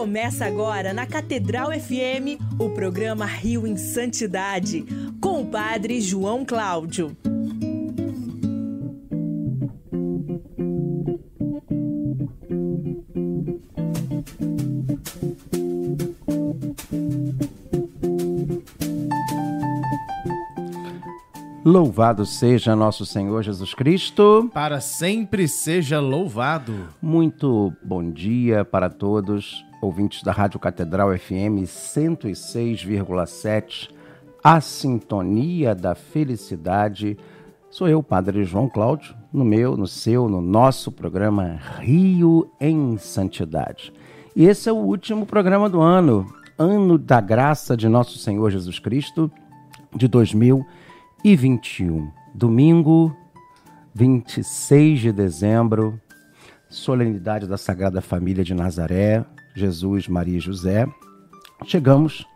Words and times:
Começa 0.00 0.46
agora 0.46 0.94
na 0.94 1.04
Catedral 1.04 1.72
FM 1.72 2.40
o 2.58 2.70
programa 2.70 3.26
Rio 3.26 3.66
em 3.66 3.76
Santidade, 3.76 4.82
com 5.20 5.42
o 5.42 5.46
Padre 5.46 6.00
João 6.00 6.42
Cláudio. 6.42 7.14
Louvado 21.62 22.24
seja 22.24 22.74
nosso 22.74 23.04
Senhor 23.04 23.42
Jesus 23.42 23.74
Cristo. 23.74 24.50
Para 24.54 24.80
sempre 24.80 25.46
seja 25.46 26.00
louvado. 26.00 26.88
Muito 27.02 27.70
bom 27.84 28.10
dia 28.10 28.64
para 28.64 28.88
todos, 28.88 29.62
ouvintes 29.80 30.22
da 30.22 30.32
Rádio 30.32 30.60
Catedral 30.60 31.16
FM 31.16 31.64
106,7, 31.64 33.88
a 34.42 34.60
sintonia 34.60 35.74
da 35.74 35.94
felicidade. 35.94 37.16
Sou 37.70 37.88
eu, 37.88 38.02
Padre 38.02 38.44
João 38.44 38.68
Cláudio, 38.68 39.14
no 39.32 39.44
meu, 39.44 39.76
no 39.76 39.86
seu, 39.86 40.28
no 40.28 40.40
nosso 40.40 40.90
programa 40.92 41.58
Rio 41.78 42.50
em 42.60 42.98
Santidade. 42.98 43.92
E 44.34 44.46
esse 44.46 44.68
é 44.68 44.72
o 44.72 44.76
último 44.76 45.24
programa 45.26 45.68
do 45.68 45.80
ano, 45.80 46.26
ano 46.58 46.98
da 46.98 47.20
graça 47.20 47.76
de 47.76 47.88
nosso 47.88 48.18
Senhor 48.18 48.50
Jesus 48.50 48.78
Cristo, 48.78 49.30
de 49.94 50.06
2020 50.06 50.80
e 51.24 51.36
21. 51.36 52.10
Domingo, 52.34 53.14
26 53.94 55.00
de 55.00 55.12
dezembro, 55.12 56.00
solenidade 56.68 57.46
da 57.46 57.58
Sagrada 57.58 58.00
Família 58.00 58.44
de 58.44 58.54
Nazaré, 58.54 59.24
Jesus, 59.54 60.08
Maria 60.08 60.38
e 60.38 60.40
José. 60.40 60.86
Chegamos 61.64 62.26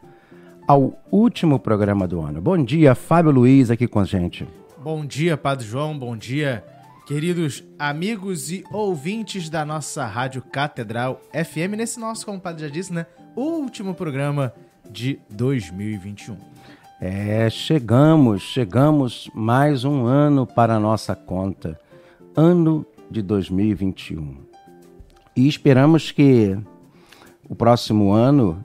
ao 0.66 0.98
último 1.10 1.58
programa 1.58 2.06
do 2.06 2.20
ano. 2.20 2.40
Bom 2.40 2.62
dia, 2.62 2.94
Fábio 2.94 3.30
Luiz 3.30 3.70
aqui 3.70 3.86
com 3.86 4.00
a 4.00 4.04
gente. 4.04 4.46
Bom 4.82 5.04
dia, 5.04 5.36
Padre 5.36 5.66
João, 5.66 5.98
bom 5.98 6.16
dia, 6.16 6.64
queridos 7.06 7.64
amigos 7.78 8.50
e 8.50 8.64
ouvintes 8.70 9.48
da 9.48 9.64
nossa 9.64 10.04
Rádio 10.06 10.42
Catedral 10.42 11.20
FM, 11.32 11.76
nesse 11.76 11.98
nosso, 11.98 12.26
como 12.26 12.38
o 12.38 12.40
Padre 12.40 12.62
já 12.62 12.68
disse, 12.68 12.92
né, 12.92 13.06
último 13.36 13.94
programa 13.94 14.52
de 14.90 15.18
2021. 15.30 16.36
É, 17.00 17.48
chegamos, 17.50 18.42
chegamos 18.42 19.30
mais 19.34 19.84
um 19.84 20.06
ano 20.06 20.46
para 20.46 20.76
a 20.76 20.80
nossa 20.80 21.14
conta, 21.14 21.78
ano 22.36 22.86
de 23.10 23.22
2021. 23.22 24.36
E 25.36 25.48
esperamos 25.48 26.10
que 26.10 26.56
o 27.48 27.54
próximo 27.54 28.12
ano 28.12 28.64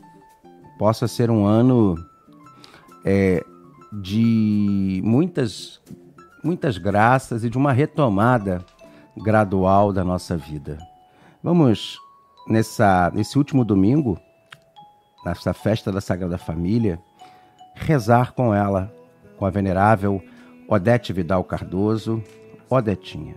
possa 0.78 1.08
ser 1.08 1.30
um 1.30 1.46
ano 1.46 1.96
é, 3.04 3.44
de 3.92 5.02
muitas, 5.04 5.82
muitas 6.44 6.78
graças 6.78 7.44
e 7.44 7.50
de 7.50 7.58
uma 7.58 7.74
retomada 7.74 8.64
gradual 9.18 9.92
da 9.92 10.04
nossa 10.04 10.38
vida. 10.38 10.78
Vamos, 11.44 11.98
nessa, 12.48 13.12
nesse 13.14 13.38
último 13.38 13.66
domingo, 13.66 14.20
nessa 15.26 15.54
festa 15.54 15.92
da 15.92 16.02
Sagrada 16.02 16.38
Família, 16.38 17.00
rezar 17.76 18.34
com 18.34 18.54
ela, 18.54 18.94
com 19.38 19.46
a 19.46 19.50
venerável 19.50 20.24
Odete 20.68 21.12
Vidal 21.12 21.44
Cardoso, 21.44 22.24
Odetinha. 22.70 23.36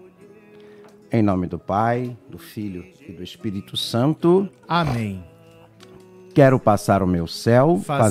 Em 1.10 1.22
nome 1.22 1.46
do 1.46 1.58
Pai, 1.58 2.16
do 2.28 2.38
Filho 2.38 2.84
e 3.06 3.12
do 3.12 3.22
Espírito 3.22 3.76
Santo. 3.76 4.48
Amém. 4.66 5.31
Quero 6.34 6.58
passar 6.58 7.02
o 7.02 7.06
meu 7.06 7.26
céu 7.26 7.80
fazendo, 7.84 8.02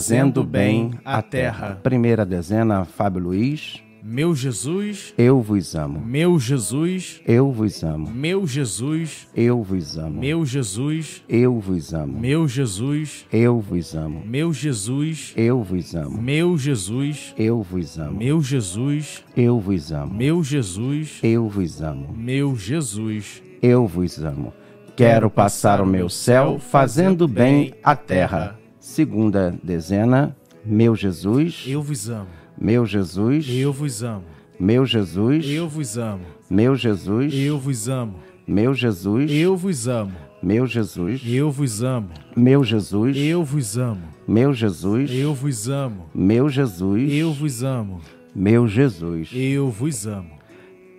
fazendo 0.42 0.44
bem 0.44 0.92
a 1.04 1.22
terra. 1.22 1.68
terra. 1.68 1.80
Primeira 1.82 2.26
dezena, 2.26 2.86
Fábio 2.86 3.22
Luiz. 3.24 3.82
Meu 4.04 4.34
Jesus, 4.36 5.14
Eu 5.16 5.42
vos 5.42 5.76
amo. 5.76 6.00
meu 6.04 6.40
Jesus, 6.40 7.22
Eu 7.24 7.52
vos 7.52 7.84
amo. 7.84 8.10
meu 8.10 8.48
Jesus, 8.48 9.28
Eu 9.36 9.62
vos 9.62 9.96
amo. 9.96 10.20
meu 10.20 10.44
Jesus, 10.44 11.24
Eu 11.30 11.60
vos 11.60 11.94
amo. 11.94 12.20
meu 12.20 12.48
Jesus, 12.48 13.24
Eu 13.38 13.60
vos 13.62 13.94
amo. 13.94 14.26
meu 14.26 14.52
Jesus, 14.54 15.32
Eu 15.38 15.62
vos 15.62 15.96
amo. 16.00 16.22
meu 16.22 16.50
Jesus, 16.50 17.34
Eu 17.38 17.62
vos 17.62 18.00
amo. 18.00 18.18
meu 18.18 18.42
Jesus, 18.42 19.24
Eu 19.38 19.60
vos 19.60 19.92
amo. 19.92 20.14
meu 20.16 20.44
Jesus, 20.44 21.20
Eu 21.22 21.48
vos 21.48 21.82
amo. 21.84 22.14
meu 22.18 22.56
Jesus. 22.56 23.44
Eu 23.62 23.86
vos 23.86 24.24
amo. 24.24 24.52
Quero 24.96 25.30
passar 25.30 25.82
o 25.82 25.86
meu 25.86 26.10
céu 26.10 26.60
fazendo 26.60 27.28
bem 27.28 27.74
à 27.84 27.96
terra. 27.96 28.60
Segunda 28.80 29.54
dezena, 29.64 30.36
meu 30.66 30.96
Jesus. 30.96 31.64
Eu 31.68 31.82
vos 31.82 32.10
amo. 32.10 32.28
Meu 32.60 32.86
Jesus. 32.86 33.48
Eu 33.50 33.74
vos 33.74 34.04
amo. 34.04 34.24
Meu 34.60 34.86
Jesus. 34.86 35.46
Eu 35.46 35.68
vos 35.68 35.98
amo. 35.98 36.26
Meu 36.50 36.76
Jesus. 36.76 37.34
Eu 37.34 37.58
vos 37.58 37.88
amo. 37.88 38.16
Meu 38.48 38.76
Jesus. 38.76 39.32
Eu 39.32 39.56
vos 39.56 39.88
amo. 39.88 40.32
Meu 40.42 40.66
Jesus, 40.66 41.22
eu 41.24 41.52
vos 41.52 41.84
amo. 41.84 42.10
Meu 42.36 42.64
Jesus, 42.66 43.16
eu 43.16 43.44
vos 43.44 43.78
amo. 43.78 44.02
Meu 44.28 44.54
Jesus, 44.54 45.12
eu 45.12 45.34
vos 45.36 45.70
amo. 45.70 46.10
Meu 46.16 46.50
Jesus, 46.50 47.14
eu 47.14 47.32
vos 47.32 47.64
amo. 47.64 48.02
Meu 48.34 48.68
Jesus, 48.68 49.30
eu 49.32 49.70
vos 49.70 50.08
amo. 50.08 50.32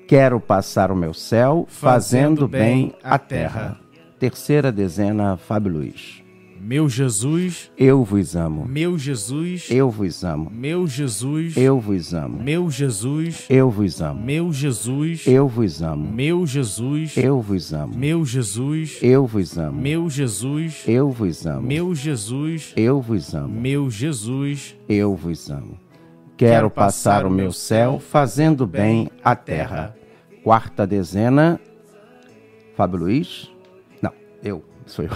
Quero 0.07 0.39
passar 0.39 0.93
o 0.93 0.97
meu 0.97 1.13
céu 1.13 1.67
fazendo, 1.69 2.43
fazendo 2.43 2.49
bem 2.49 2.95
a 3.03 3.19
terra. 3.19 3.61
terra. 3.61 3.82
Terceira 4.23 4.71
dezena, 4.71 5.37
Fábio 5.37 5.73
Luiz. 5.73 6.23
Meu 6.61 6.89
Jesus, 6.89 7.73
Eu 7.77 8.05
vos 8.05 8.37
amo. 8.37 8.65
meu 8.69 8.97
Jesus, 8.97 9.67
Eu 9.69 9.91
vos 9.91 10.23
amo. 10.23 10.49
meu 10.49 10.87
Jesus, 10.87 11.57
Eu 11.57 11.81
vos 11.81 12.15
amo. 12.15 12.41
meu 12.41 12.71
Jesus, 12.71 13.47
Eu 13.51 13.69
vos 13.69 14.01
amo. 14.01 14.23
meu 14.23 14.53
Jesus, 14.53 15.27
Eu 15.27 15.49
vos 15.49 15.83
amo. 15.83 16.13
meu 16.13 16.47
Jesus, 16.47 17.17
Eu 17.17 17.41
vos 17.43 17.73
amo. 17.73 17.99
meu 17.99 18.25
Jesus, 18.25 19.01
Eu 19.03 19.27
vos 19.27 19.59
amo. 19.59 19.77
meu 19.83 20.09
Jesus, 20.09 20.85
Eu 20.87 21.11
vos 21.11 21.45
amo. 21.49 21.67
meu 21.67 21.95
Jesus, 21.97 22.73
Eu 22.77 23.01
vos 23.01 23.35
amo. 23.35 23.61
meu 23.61 23.91
Jesus. 23.91 24.77
Eu 24.89 25.17
vos 25.17 25.51
amo. 25.51 25.81
Quero 26.37 26.71
passar 26.71 27.27
o 27.27 27.31
meu 27.31 27.51
céu 27.51 27.99
fazendo 27.99 28.69
bem 28.69 29.11
a 29.25 29.35
terra. 29.35 29.97
Quarta 30.45 30.87
dezena. 30.87 31.59
Fábio 32.77 33.01
Luiz? 33.01 33.52
Eu, 34.43 34.65
sou 34.87 35.05
eu. 35.05 35.11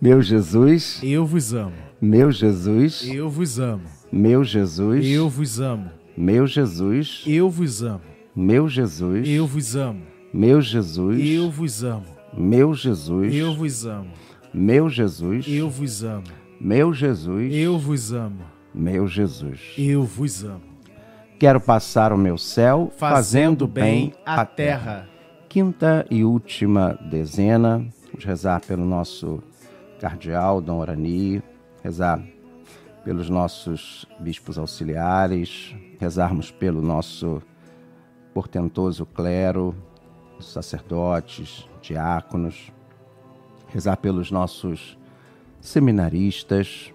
Meu 0.00 0.20
Jesus, 0.20 1.00
Eu 1.02 1.24
vos 1.26 1.54
amo. 1.54 1.72
meu 2.00 2.30
Jesus, 2.30 3.06
Eu 3.08 3.28
vos 3.30 3.58
amo. 3.58 3.82
meu 4.12 4.44
Jesus, 4.44 5.06
Eu 5.06 5.28
vos 5.30 5.60
amo. 5.60 5.90
meu 6.16 6.46
Jesus, 6.46 7.24
Eu 7.26 7.50
vos 7.50 7.82
amo. 7.82 8.00
meu 8.34 8.68
Jesus, 8.68 9.28
Eu 9.28 9.46
vos 9.46 9.74
amo. 9.76 10.00
meu 10.32 10.60
Jesus, 10.60 11.20
Eu 11.24 11.50
vos 11.50 11.84
amo. 11.84 12.04
meu 12.36 12.74
Jesus, 12.74 13.34
Eu 13.34 13.54
vos 13.54 13.86
amo. 13.86 14.10
meu 14.52 14.88
Jesus, 14.90 15.46
Eu 15.48 15.70
vos 15.70 16.02
amo. 16.04 16.24
meu 16.60 16.92
Jesus, 16.92 17.52
Eu 17.54 17.78
vos 17.78 18.12
amo. 18.12 18.40
meu 18.74 19.06
Jesus. 19.06 19.60
Eu 19.78 20.02
vos 20.04 20.44
amo. 20.44 20.62
Quero 21.38 21.60
passar 21.60 22.12
o 22.12 22.18
meu 22.18 22.38
céu 22.38 22.92
Fazendo 22.96 23.66
bem 23.66 24.12
a 24.26 24.44
terra. 24.46 25.08
Quinta 25.48 26.04
e 26.10 26.24
última 26.24 26.98
dezena, 27.10 27.86
vamos 28.14 28.24
rezar 28.24 28.60
pelo 28.60 28.84
nosso 28.84 29.42
cardeal, 29.98 30.60
Dom 30.60 30.78
Orani, 30.78 31.42
rezar 31.82 32.24
pelos 33.04 33.28
nossos 33.28 34.06
bispos 34.20 34.56
auxiliares, 34.56 35.74
rezarmos 35.98 36.48
pelo 36.48 36.80
nosso 36.80 37.42
portentoso 38.32 39.04
clero, 39.04 39.74
sacerdotes, 40.38 41.68
diáconos, 41.82 42.72
rezar 43.66 43.96
pelos 43.96 44.30
nossos 44.30 44.96
seminaristas, 45.60 46.92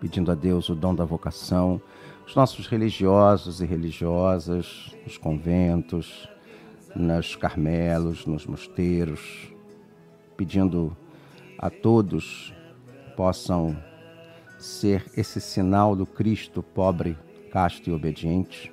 pedindo 0.00 0.30
a 0.30 0.34
Deus 0.34 0.68
o 0.68 0.74
dom 0.74 0.94
da 0.94 1.04
vocação, 1.04 1.80
os 2.26 2.34
nossos 2.34 2.66
religiosos 2.66 3.62
e 3.62 3.64
religiosas, 3.64 4.94
nos 5.02 5.16
conventos, 5.16 6.28
nos 6.94 7.34
carmelos, 7.36 8.26
nos 8.26 8.44
mosteiros, 8.44 9.49
pedindo 10.40 10.96
a 11.58 11.68
todos 11.68 12.54
possam 13.14 13.76
ser 14.58 15.04
esse 15.14 15.38
sinal 15.38 15.94
do 15.94 16.06
Cristo 16.06 16.62
pobre, 16.62 17.14
casto 17.52 17.90
e 17.90 17.92
obediente. 17.92 18.72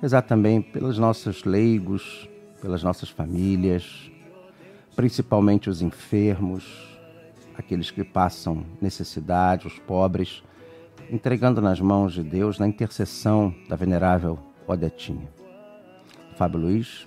Rezar 0.00 0.22
também 0.22 0.62
pelos 0.62 0.98
nossos 0.98 1.44
leigos, 1.44 2.26
pelas 2.62 2.82
nossas 2.82 3.10
famílias, 3.10 4.10
principalmente 4.96 5.68
os 5.68 5.82
enfermos, 5.82 6.64
aqueles 7.54 7.90
que 7.90 8.02
passam 8.02 8.64
necessidade, 8.80 9.66
os 9.66 9.78
pobres, 9.78 10.42
entregando 11.10 11.60
nas 11.60 11.78
mãos 11.78 12.14
de 12.14 12.22
Deus 12.22 12.58
na 12.58 12.66
intercessão 12.66 13.54
da 13.68 13.76
venerável 13.76 14.38
Odetinha. 14.66 15.28
Fábio 16.36 16.60
Luiz. 16.60 17.06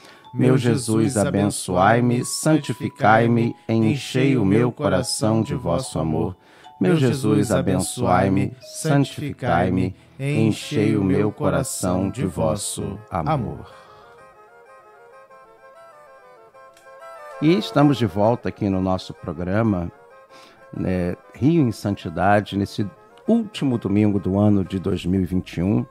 Meu 0.33 0.57
Jesus, 0.57 1.17
abençoai-me, 1.17 2.23
santificai-me, 2.23 3.53
enchei 3.67 4.37
o 4.37 4.45
meu 4.45 4.71
coração 4.71 5.41
de 5.41 5.53
vosso 5.53 5.99
amor. 5.99 6.37
Meu 6.79 6.95
Jesus, 6.95 7.51
abençoai-me, 7.51 8.53
santificai-me, 8.61 9.93
enchei 10.17 10.95
o 10.95 11.03
meu 11.03 11.33
coração 11.33 12.09
de 12.09 12.25
vosso 12.25 12.97
amor. 13.09 13.69
E 17.41 17.57
estamos 17.57 17.97
de 17.97 18.05
volta 18.05 18.47
aqui 18.47 18.69
no 18.69 18.81
nosso 18.81 19.13
programa 19.13 19.91
né, 20.71 21.17
Rio 21.35 21.61
em 21.61 21.73
Santidade, 21.73 22.57
nesse 22.57 22.87
último 23.27 23.77
domingo 23.77 24.17
do 24.17 24.39
ano 24.39 24.63
de 24.63 24.79
2021. 24.79 25.85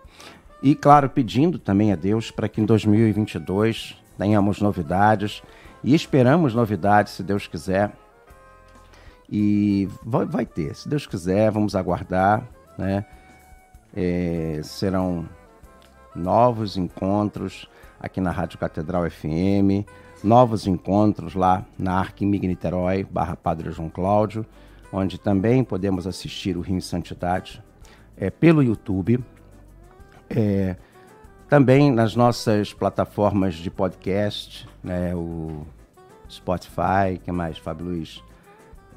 E, 0.63 0.75
claro, 0.75 1.11
pedindo 1.11 1.59
também 1.59 1.93
a 1.93 1.97
Deus 1.97 2.31
para 2.31 2.49
que 2.49 2.61
em 2.61 2.65
2022 2.65 4.01
tenhamos 4.21 4.61
novidades 4.61 5.43
e 5.83 5.95
esperamos 5.95 6.55
novidades, 6.55 7.15
se 7.15 7.23
Deus 7.23 7.47
quiser. 7.47 7.91
E 9.27 9.89
vai, 10.05 10.27
vai 10.27 10.45
ter, 10.45 10.77
se 10.77 10.87
Deus 10.87 11.07
quiser, 11.07 11.51
vamos 11.51 11.75
aguardar, 11.75 12.47
né? 12.77 13.07
É, 13.97 14.61
serão 14.63 15.27
novos 16.15 16.77
encontros 16.77 17.67
aqui 17.99 18.21
na 18.21 18.31
Rádio 18.31 18.59
Catedral 18.59 19.11
FM, 19.11 19.89
novos 20.23 20.67
encontros 20.67 21.35
lá 21.35 21.65
na 21.79 21.99
Arquimig 21.99 22.47
Niterói, 22.47 23.05
barra 23.05 23.37
Padre 23.37 23.71
João 23.71 23.89
Cláudio, 23.89 24.45
onde 24.93 25.19
também 25.19 25.65
podemos 25.65 26.07
assistir 26.07 26.59
o 26.59 26.61
Rio 26.61 26.77
em 26.77 26.81
Santidade 26.81 27.63
é, 28.19 28.29
pelo 28.29 28.63
YouTube. 28.63 29.19
É, 30.29 30.77
também 31.51 31.91
nas 31.91 32.15
nossas 32.15 32.73
plataformas 32.73 33.57
de 33.57 33.69
podcast, 33.73 34.69
né, 34.85 35.13
o 35.17 35.67
Spotify, 36.31 37.19
que 37.23 37.33
mais, 37.33 37.59
Fábio 37.59 37.87
Luiz? 37.87 38.23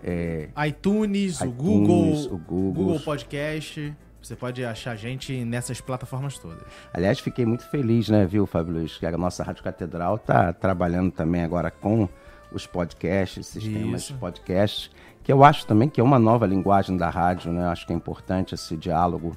É, 0.03 0.50
iTunes, 0.67 1.41
o 1.41 1.45
iTunes, 1.45 1.57
Google, 1.57 2.13
o 2.13 2.38
Google. 2.38 2.73
Google 2.73 3.00
Podcast. 3.00 3.94
Você 4.21 4.35
pode 4.35 4.63
achar 4.63 4.91
a 4.91 4.95
gente 4.95 5.44
nessas 5.44 5.81
plataformas 5.81 6.38
todas. 6.38 6.61
Aliás, 6.94 7.19
fiquei 7.19 7.44
muito 7.44 7.67
feliz, 7.69 8.07
né, 8.07 8.23
viu, 8.23 8.45
Fábio 8.45 8.73
Luiz, 8.73 8.97
que 8.97 9.05
a 9.05 9.17
nossa 9.17 9.44
Rádio 9.44 9.63
Catedral 9.63 10.17
está 10.17 10.53
trabalhando 10.53 11.11
também 11.11 11.44
agora 11.44 11.71
com 11.71 12.07
os 12.51 12.67
podcasts, 12.67 13.47
sistemas 13.47 14.03
Isso. 14.03 14.13
de 14.13 14.19
podcast, 14.19 14.91
que 15.23 15.33
eu 15.33 15.44
acho 15.44 15.65
também 15.65 15.89
que 15.89 16.00
é 16.00 16.03
uma 16.03 16.19
nova 16.19 16.45
linguagem 16.45 16.97
da 16.97 17.09
rádio, 17.09 17.51
né? 17.51 17.65
Acho 17.65 17.88
que 17.88 17.94
é 17.94 17.95
importante 17.95 18.53
esse 18.53 18.77
diálogo 18.77 19.35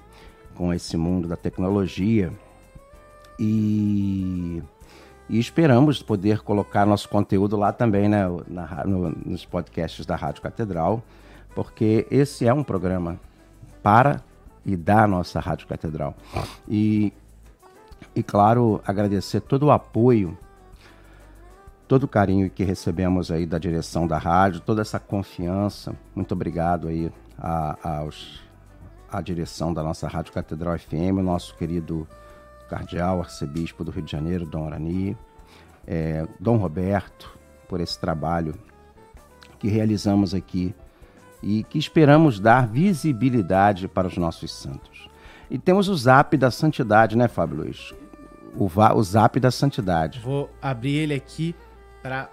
com 0.55 0.73
esse 0.75 0.99
mundo 0.99 1.27
da 1.27 1.37
tecnologia. 1.37 2.31
E, 3.39 4.63
e 5.29 5.39
esperamos 5.39 6.03
poder 6.03 6.41
colocar 6.41 6.87
nosso 6.87 7.09
conteúdo 7.09 7.57
lá 7.57 7.73
também, 7.73 8.09
né, 8.09 8.25
na 8.49 8.85
no- 8.85 9.15
nos 9.25 9.45
podcasts 9.45 10.05
da 10.07 10.17
Rádio 10.17 10.43
Catedral, 10.43 11.03
porque 11.55 12.07
esse 12.11 12.47
é 12.47 12.53
um 12.55 12.63
programa 12.65 13.19
para 13.83 14.21
e 14.65 14.77
da 14.77 15.07
nossa 15.07 15.39
Rádio 15.41 15.67
Catedral. 15.69 16.15
E, 16.69 17.13
e 18.15 18.23
claro, 18.23 18.81
agradecer 18.87 19.41
todo 19.41 19.65
o 19.67 19.71
apoio, 19.71 20.37
todo 21.87 22.03
o 22.05 22.09
carinho 22.09 22.51
que 22.51 22.65
recebemos 22.65 23.31
aí 23.31 23.47
da 23.47 23.59
direção 23.59 24.07
da 24.09 24.19
rádio, 24.19 24.61
toda 24.61 24.83
essa 24.83 24.99
confiança. 24.99 25.95
Muito 26.15 26.33
obrigado 26.33 26.89
aí 26.89 27.13
a, 27.39 27.99
aos, 28.01 28.41
à 29.11 29.21
direção 29.21 29.73
da 29.73 29.83
nossa 29.85 30.09
Rádio 30.09 30.33
Catedral 30.33 30.77
FM, 30.79 31.19
o 31.19 31.23
nosso 31.23 31.55
querido 31.57 32.07
cardeal, 32.67 33.21
arcebispo 33.21 33.85
do 33.85 33.91
Rio 33.91 34.03
de 34.03 34.13
Janeiro, 34.13 34.47
Dom 34.47 34.67
Arani, 34.67 35.17
é, 35.87 36.27
Dom 36.39 36.57
Roberto, 36.57 37.37
por 37.69 37.81
esse 37.81 37.99
trabalho 37.99 38.55
que 39.59 39.69
realizamos 39.69 40.35
aqui 40.35 40.75
e 41.43 41.65
que 41.65 41.79
esperamos 41.79 42.41
dar 42.41 42.67
visibilidade 42.67 43.89
para 43.89 44.07
os 44.07 44.17
nossos 44.17 44.53
santos. 44.53 45.09
E 45.51 45.59
temos 45.59 45.89
o 45.89 45.97
Zap 45.97 46.37
da 46.37 46.51
Santidade, 46.51 47.17
né, 47.17 47.29
Fábio 47.29 47.59
Luiz? 47.59 47.95
O, 48.57 48.67
o 48.67 49.03
Zap 49.03 49.39
da 49.39 49.51
Santidade. 49.51 50.21
Vou 50.21 50.51
abrir 50.61 50.97
ele 50.97 51.15
aqui 51.15 51.55
para 52.03 52.31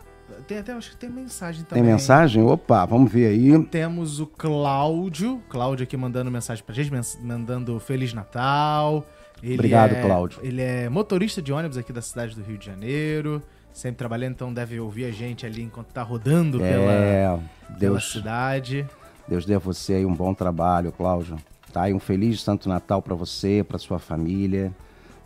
tem 0.47 0.57
até 0.57 0.71
acho 0.73 0.91
que 0.91 0.97
tem 0.97 1.09
mensagem 1.09 1.63
Tem 1.63 1.79
também. 1.79 1.83
mensagem? 1.93 2.43
Opa, 2.43 2.85
vamos 2.85 3.11
ver 3.11 3.27
aí. 3.27 3.63
Temos 3.65 4.19
o 4.19 4.25
Cláudio, 4.25 5.41
Cláudio 5.49 5.83
aqui 5.83 5.95
mandando 5.95 6.31
mensagem 6.31 6.63
pra 6.63 6.73
gente, 6.73 6.91
mandando 7.21 7.79
Feliz 7.79 8.13
Natal. 8.13 9.05
Ele 9.43 9.55
Obrigado, 9.55 9.93
é- 9.93 10.01
Cláudio. 10.01 10.39
Ele 10.41 10.61
é 10.61 10.87
motorista 10.89 11.41
de 11.41 11.51
ônibus 11.51 11.77
aqui 11.77 11.91
da 11.91 12.01
cidade 12.01 12.33
do 12.33 12.41
Rio 12.41 12.57
de 12.57 12.65
Janeiro, 12.65 13.43
sempre 13.73 13.97
trabalhando, 13.97 14.31
então 14.33 14.53
deve 14.53 14.79
ouvir 14.79 15.03
a 15.05 15.11
gente 15.11 15.45
ali 15.45 15.61
enquanto 15.63 15.87
tá 15.87 16.01
rodando 16.01 16.59
pela, 16.59 16.91
É, 16.91 17.27
pela 17.27 17.43
Deus, 17.77 18.11
cidade. 18.11 18.87
Deus 19.27 19.45
dê 19.45 19.55
a 19.55 19.59
você 19.59 19.95
aí 19.95 20.05
um 20.05 20.13
bom 20.13 20.33
trabalho, 20.33 20.91
Cláudio. 20.93 21.37
Tá? 21.73 21.89
E 21.89 21.93
um 21.93 21.99
feliz 21.99 22.41
Santo 22.41 22.69
Natal 22.69 23.01
para 23.01 23.15
você, 23.15 23.65
para 23.67 23.77
sua 23.79 23.99
família, 23.99 24.71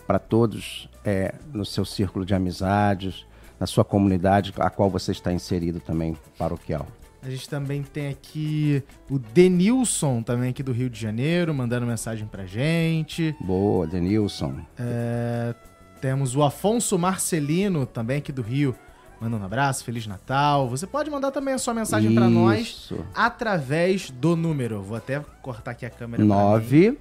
para 0.07 0.17
todos 0.17 0.89
é, 1.05 1.35
no 1.53 1.65
seu 1.65 1.83
círculo 1.85 2.25
de 2.25 2.33
amizades, 2.33 3.25
na 3.59 3.67
sua 3.67 3.83
comunidade, 3.83 4.53
a 4.57 4.69
qual 4.69 4.89
você 4.89 5.11
está 5.11 5.31
inserido 5.33 5.79
também, 5.79 6.15
paroquial. 6.37 6.87
A 7.21 7.29
gente 7.29 7.47
também 7.49 7.83
tem 7.83 8.07
aqui 8.09 8.81
o 9.09 9.19
Denilson, 9.19 10.21
também 10.21 10.51
aqui 10.51 10.63
do 10.63 10.71
Rio 10.71 10.89
de 10.89 10.97
Janeiro, 10.99 11.53
mandando 11.53 11.85
mensagem 11.85 12.25
pra 12.27 12.45
gente. 12.45 13.35
Boa, 13.41 13.85
Denilson. 13.87 14.61
É, 14.77 15.53
temos 15.99 16.33
o 16.35 16.43
Afonso 16.43 16.97
Marcelino, 16.97 17.85
também 17.85 18.19
aqui 18.19 18.31
do 18.31 18.41
Rio, 18.41 18.73
mandando 19.19 19.43
um 19.43 19.45
abraço, 19.45 19.83
Feliz 19.83 20.07
Natal. 20.07 20.69
Você 20.69 20.85
pode 20.85 21.09
mandar 21.09 21.31
também 21.31 21.55
a 21.55 21.57
sua 21.57 21.73
mensagem 21.73 22.13
pra 22.13 22.29
nós 22.29 22.93
através 23.13 24.11
do 24.11 24.35
número. 24.35 24.81
Vou 24.81 24.95
até 24.95 25.19
cortar 25.41 25.71
aqui 25.71 25.85
a 25.85 25.89
câmera 25.89 26.25
pra 26.25 26.35
mim, 26.35 26.41
9. 26.41 26.97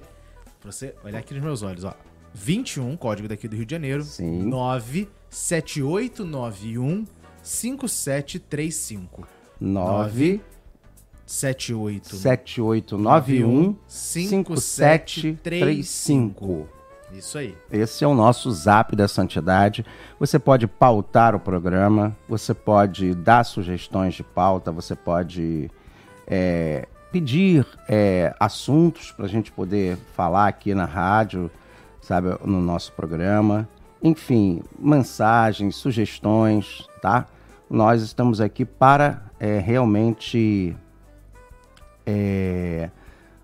pra 0.59 0.71
você 0.71 0.95
olhar 1.03 1.19
aqui 1.19 1.35
nos 1.35 1.43
meus 1.43 1.61
olhos, 1.61 1.83
ó. 1.83 1.93
21, 2.33 2.97
código 2.97 3.27
daqui 3.27 3.47
do 3.47 3.55
Rio 3.55 3.65
de 3.65 3.71
Janeiro. 3.71 4.03
Sim. 4.03 4.41
97891 4.43 7.05
5735. 7.41 9.27
9 9.59 10.41
78 11.25 12.15
7891 12.15 13.75
5735. 13.87 14.55
5735. 14.55 16.77
Isso 17.11 17.37
aí. 17.37 17.55
Esse 17.71 18.03
é 18.03 18.07
o 18.07 18.13
nosso 18.13 18.51
zap 18.51 18.95
da 18.95 19.07
santidade. 19.07 19.85
Você 20.19 20.37
pode 20.37 20.67
pautar 20.67 21.35
o 21.35 21.39
programa, 21.39 22.15
você 22.27 22.53
pode 22.53 23.15
dar 23.15 23.43
sugestões 23.43 24.13
de 24.13 24.23
pauta, 24.23 24.71
você 24.71 24.95
pode 24.95 25.71
é, 26.25 26.87
pedir 27.11 27.65
é, 27.87 28.35
assuntos 28.39 29.11
para 29.11 29.25
a 29.25 29.29
gente 29.29 29.51
poder 29.51 29.97
falar 30.15 30.47
aqui 30.47 30.75
na 30.75 30.85
rádio, 30.85 31.49
sabe, 32.01 32.29
no 32.43 32.61
nosso 32.61 32.91
programa. 32.93 33.67
Enfim, 34.03 34.61
mensagens, 34.77 35.75
sugestões, 35.75 36.87
tá? 37.01 37.25
Nós 37.69 38.01
estamos 38.01 38.39
aqui 38.39 38.63
para 38.63 39.23
é, 39.39 39.59
realmente 39.59 40.75
é, 42.05 42.89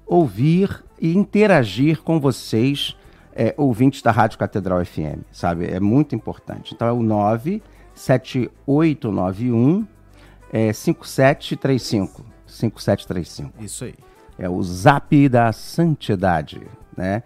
ouvir 0.05 0.83
e 0.99 1.15
interagir 1.15 2.01
com 2.01 2.19
vocês, 2.19 2.97
é, 3.35 3.55
ouvintes 3.57 4.01
da 4.01 4.11
Rádio 4.11 4.39
Catedral 4.39 4.85
FM, 4.85 5.21
sabe? 5.31 5.65
É 5.65 5.79
muito 5.79 6.13
importante. 6.15 6.73
Então 6.73 6.87
é 6.87 6.91
o 6.91 7.03
97891 7.03 9.85
é, 10.51 10.71
5735. 10.71 12.25
5735. 12.47 13.63
Isso 13.63 13.83
aí. 13.83 13.95
É 14.37 14.47
o 14.47 14.63
Zap 14.63 15.27
da 15.27 15.51
Santidade, 15.51 16.61
né? 16.95 17.23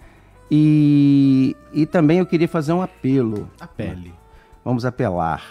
E, 0.50 1.54
e 1.74 1.86
também 1.86 2.20
eu 2.20 2.26
queria 2.26 2.48
fazer 2.48 2.72
um 2.74 2.82
apelo. 2.82 3.52
A 3.60 3.68
pele. 3.68 4.14
Vamos 4.64 4.86
apelar, 4.86 5.44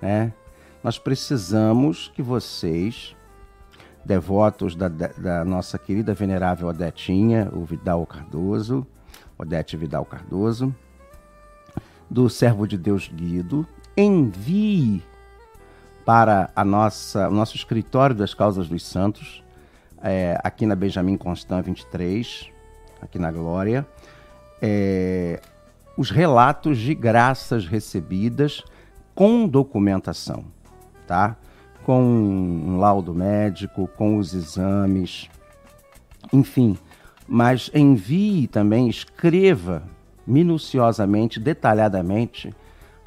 né? 0.00 0.32
Nós 0.84 0.98
precisamos 0.98 2.12
que 2.14 2.20
vocês, 2.20 3.16
devotos 4.04 4.76
da, 4.76 4.86
da- 4.86 5.42
nossa 5.42 5.78
querida 5.78 6.12
venerável 6.12 6.68
Odetinha, 6.68 7.50
o 7.54 7.64
Vidal 7.64 8.04
Cardoso, 8.04 8.86
Odete 9.38 9.78
Vidal 9.78 10.04
Cardoso, 10.04 10.74
do 12.10 12.28
servo 12.28 12.68
de 12.68 12.76
Deus 12.76 13.08
Guido, 13.08 13.66
envie 13.96 15.02
para 16.04 16.50
a 16.54 16.62
nossa, 16.62 17.30
o 17.30 17.32
nosso 17.32 17.56
escritório 17.56 18.14
das 18.14 18.34
causas 18.34 18.68
dos 18.68 18.84
santos, 18.84 19.42
é, 20.02 20.38
aqui 20.44 20.66
na 20.66 20.74
Benjamin 20.76 21.16
Constant 21.16 21.64
23, 21.64 22.50
aqui 23.00 23.18
na 23.18 23.32
Glória, 23.32 23.86
é, 24.60 25.40
os 25.96 26.10
relatos 26.10 26.76
de 26.76 26.94
graças 26.94 27.66
recebidas 27.66 28.62
com 29.14 29.48
documentação, 29.48 30.44
tá? 31.06 31.36
Com 31.84 32.02
um 32.02 32.78
laudo 32.78 33.14
médico, 33.14 33.88
com 33.96 34.16
os 34.18 34.34
exames, 34.34 35.28
enfim. 36.32 36.78
Mas 37.26 37.70
envie 37.74 38.46
também, 38.46 38.88
escreva 38.88 39.82
minuciosamente, 40.26 41.38
detalhadamente, 41.38 42.54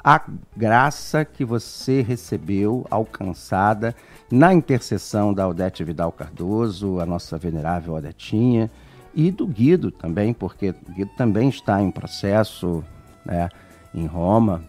a 0.02 0.22
graça 0.56 1.24
que 1.24 1.44
você 1.44 2.00
recebeu, 2.02 2.86
alcançada 2.90 3.94
na 4.30 4.54
intercessão 4.54 5.34
da 5.34 5.46
Odete 5.46 5.82
Vidal 5.84 6.12
Cardoso, 6.12 7.00
a 7.00 7.06
nossa 7.06 7.36
venerável 7.36 7.94
Odetinha, 7.94 8.70
e 9.14 9.30
do 9.30 9.46
Guido 9.46 9.90
também, 9.90 10.32
porque 10.32 10.70
o 10.70 10.92
Guido 10.92 11.10
também 11.16 11.48
está 11.48 11.82
em 11.82 11.90
processo 11.90 12.84
né, 13.24 13.48
em 13.94 14.06
Roma. 14.06 14.62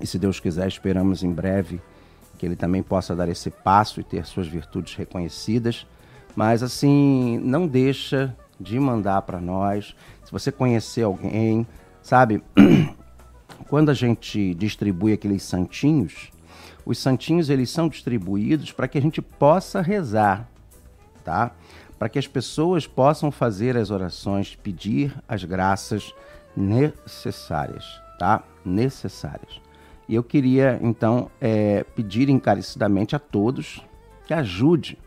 E 0.00 0.06
se 0.06 0.18
Deus 0.18 0.40
quiser, 0.40 0.66
esperamos 0.66 1.22
em 1.22 1.32
breve 1.32 1.80
que 2.40 2.46
ele 2.46 2.56
também 2.56 2.82
possa 2.82 3.14
dar 3.14 3.28
esse 3.28 3.50
passo 3.50 4.00
e 4.00 4.02
ter 4.02 4.24
suas 4.24 4.48
virtudes 4.48 4.94
reconhecidas. 4.94 5.86
Mas 6.34 6.62
assim, 6.62 7.38
não 7.44 7.66
deixa 7.66 8.34
de 8.58 8.80
mandar 8.80 9.20
para 9.22 9.38
nós. 9.38 9.94
Se 10.24 10.32
você 10.32 10.50
conhecer 10.50 11.02
alguém, 11.02 11.66
sabe? 12.02 12.42
Quando 13.68 13.90
a 13.90 13.94
gente 13.94 14.54
distribui 14.54 15.12
aqueles 15.12 15.42
santinhos, 15.42 16.30
os 16.86 16.96
santinhos 16.96 17.50
eles 17.50 17.68
são 17.68 17.90
distribuídos 17.90 18.72
para 18.72 18.88
que 18.88 18.96
a 18.96 19.02
gente 19.02 19.20
possa 19.20 19.82
rezar, 19.82 20.48
tá? 21.22 21.52
Para 21.98 22.08
que 22.08 22.18
as 22.18 22.26
pessoas 22.26 22.86
possam 22.86 23.30
fazer 23.30 23.76
as 23.76 23.90
orações, 23.90 24.56
pedir 24.56 25.14
as 25.28 25.44
graças 25.44 26.14
necessárias, 26.56 27.84
tá? 28.18 28.42
Necessárias. 28.64 29.60
E 30.10 30.14
eu 30.16 30.24
queria 30.24 30.76
então 30.82 31.30
é, 31.40 31.84
pedir 31.94 32.28
encarecidamente 32.28 33.14
a 33.14 33.18
todos 33.20 33.80
que 34.26 34.34
ajude, 34.34 34.98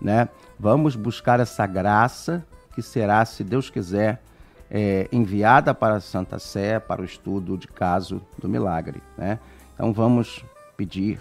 né? 0.00 0.28
Vamos 0.56 0.94
buscar 0.94 1.40
essa 1.40 1.66
graça 1.66 2.46
que 2.72 2.80
será, 2.80 3.24
se 3.24 3.42
Deus 3.42 3.68
quiser, 3.70 4.22
é, 4.70 5.08
enviada 5.10 5.74
para 5.74 5.98
Santa 5.98 6.38
Sé 6.38 6.78
para 6.78 7.02
o 7.02 7.04
estudo 7.04 7.58
de 7.58 7.66
caso 7.66 8.22
do 8.38 8.48
milagre. 8.48 9.02
Né? 9.18 9.40
Então 9.74 9.92
vamos 9.92 10.44
pedir, 10.76 11.20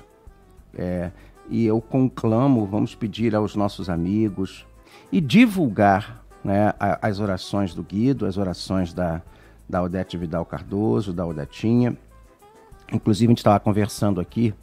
é, 0.78 1.10
e 1.50 1.66
eu 1.66 1.82
conclamo, 1.82 2.68
vamos 2.68 2.94
pedir 2.94 3.34
aos 3.34 3.56
nossos 3.56 3.90
amigos 3.90 4.68
e 5.12 5.20
divulgar 5.20 6.24
né, 6.44 6.76
as 7.02 7.20
orações 7.20 7.74
do 7.74 7.82
Guido, 7.82 8.28
as 8.28 8.38
orações 8.38 8.94
da, 8.94 9.20
da 9.68 9.82
Odete 9.82 10.16
Vidal 10.16 10.46
Cardoso, 10.46 11.12
da 11.12 11.26
Odetinha. 11.26 11.98
Inclusive, 12.96 13.28
a 13.28 13.32
gente 13.32 13.40
estava 13.40 13.60
conversando 13.60 14.22
aqui 14.22 14.54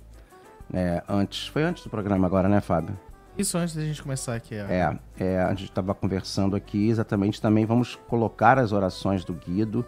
né, 0.70 1.02
antes, 1.08 1.48
foi 1.48 1.62
antes 1.62 1.84
do 1.84 1.90
programa 1.90 2.26
agora, 2.26 2.48
né, 2.48 2.60
Fábio? 2.60 2.98
Isso 3.36 3.56
antes 3.56 3.74
da 3.74 3.82
gente 3.82 4.02
começar 4.02 4.34
aqui. 4.34 4.54
Ó. 4.54 4.64
É, 4.66 4.98
é, 5.18 5.40
a 5.40 5.50
gente 5.50 5.64
estava 5.64 5.94
conversando 5.94 6.56
aqui 6.56 6.88
exatamente 6.88 7.40
também. 7.40 7.64
Vamos 7.64 7.96
colocar 8.08 8.58
as 8.58 8.72
orações 8.72 9.24
do 9.24 9.32
Guido, 9.32 9.84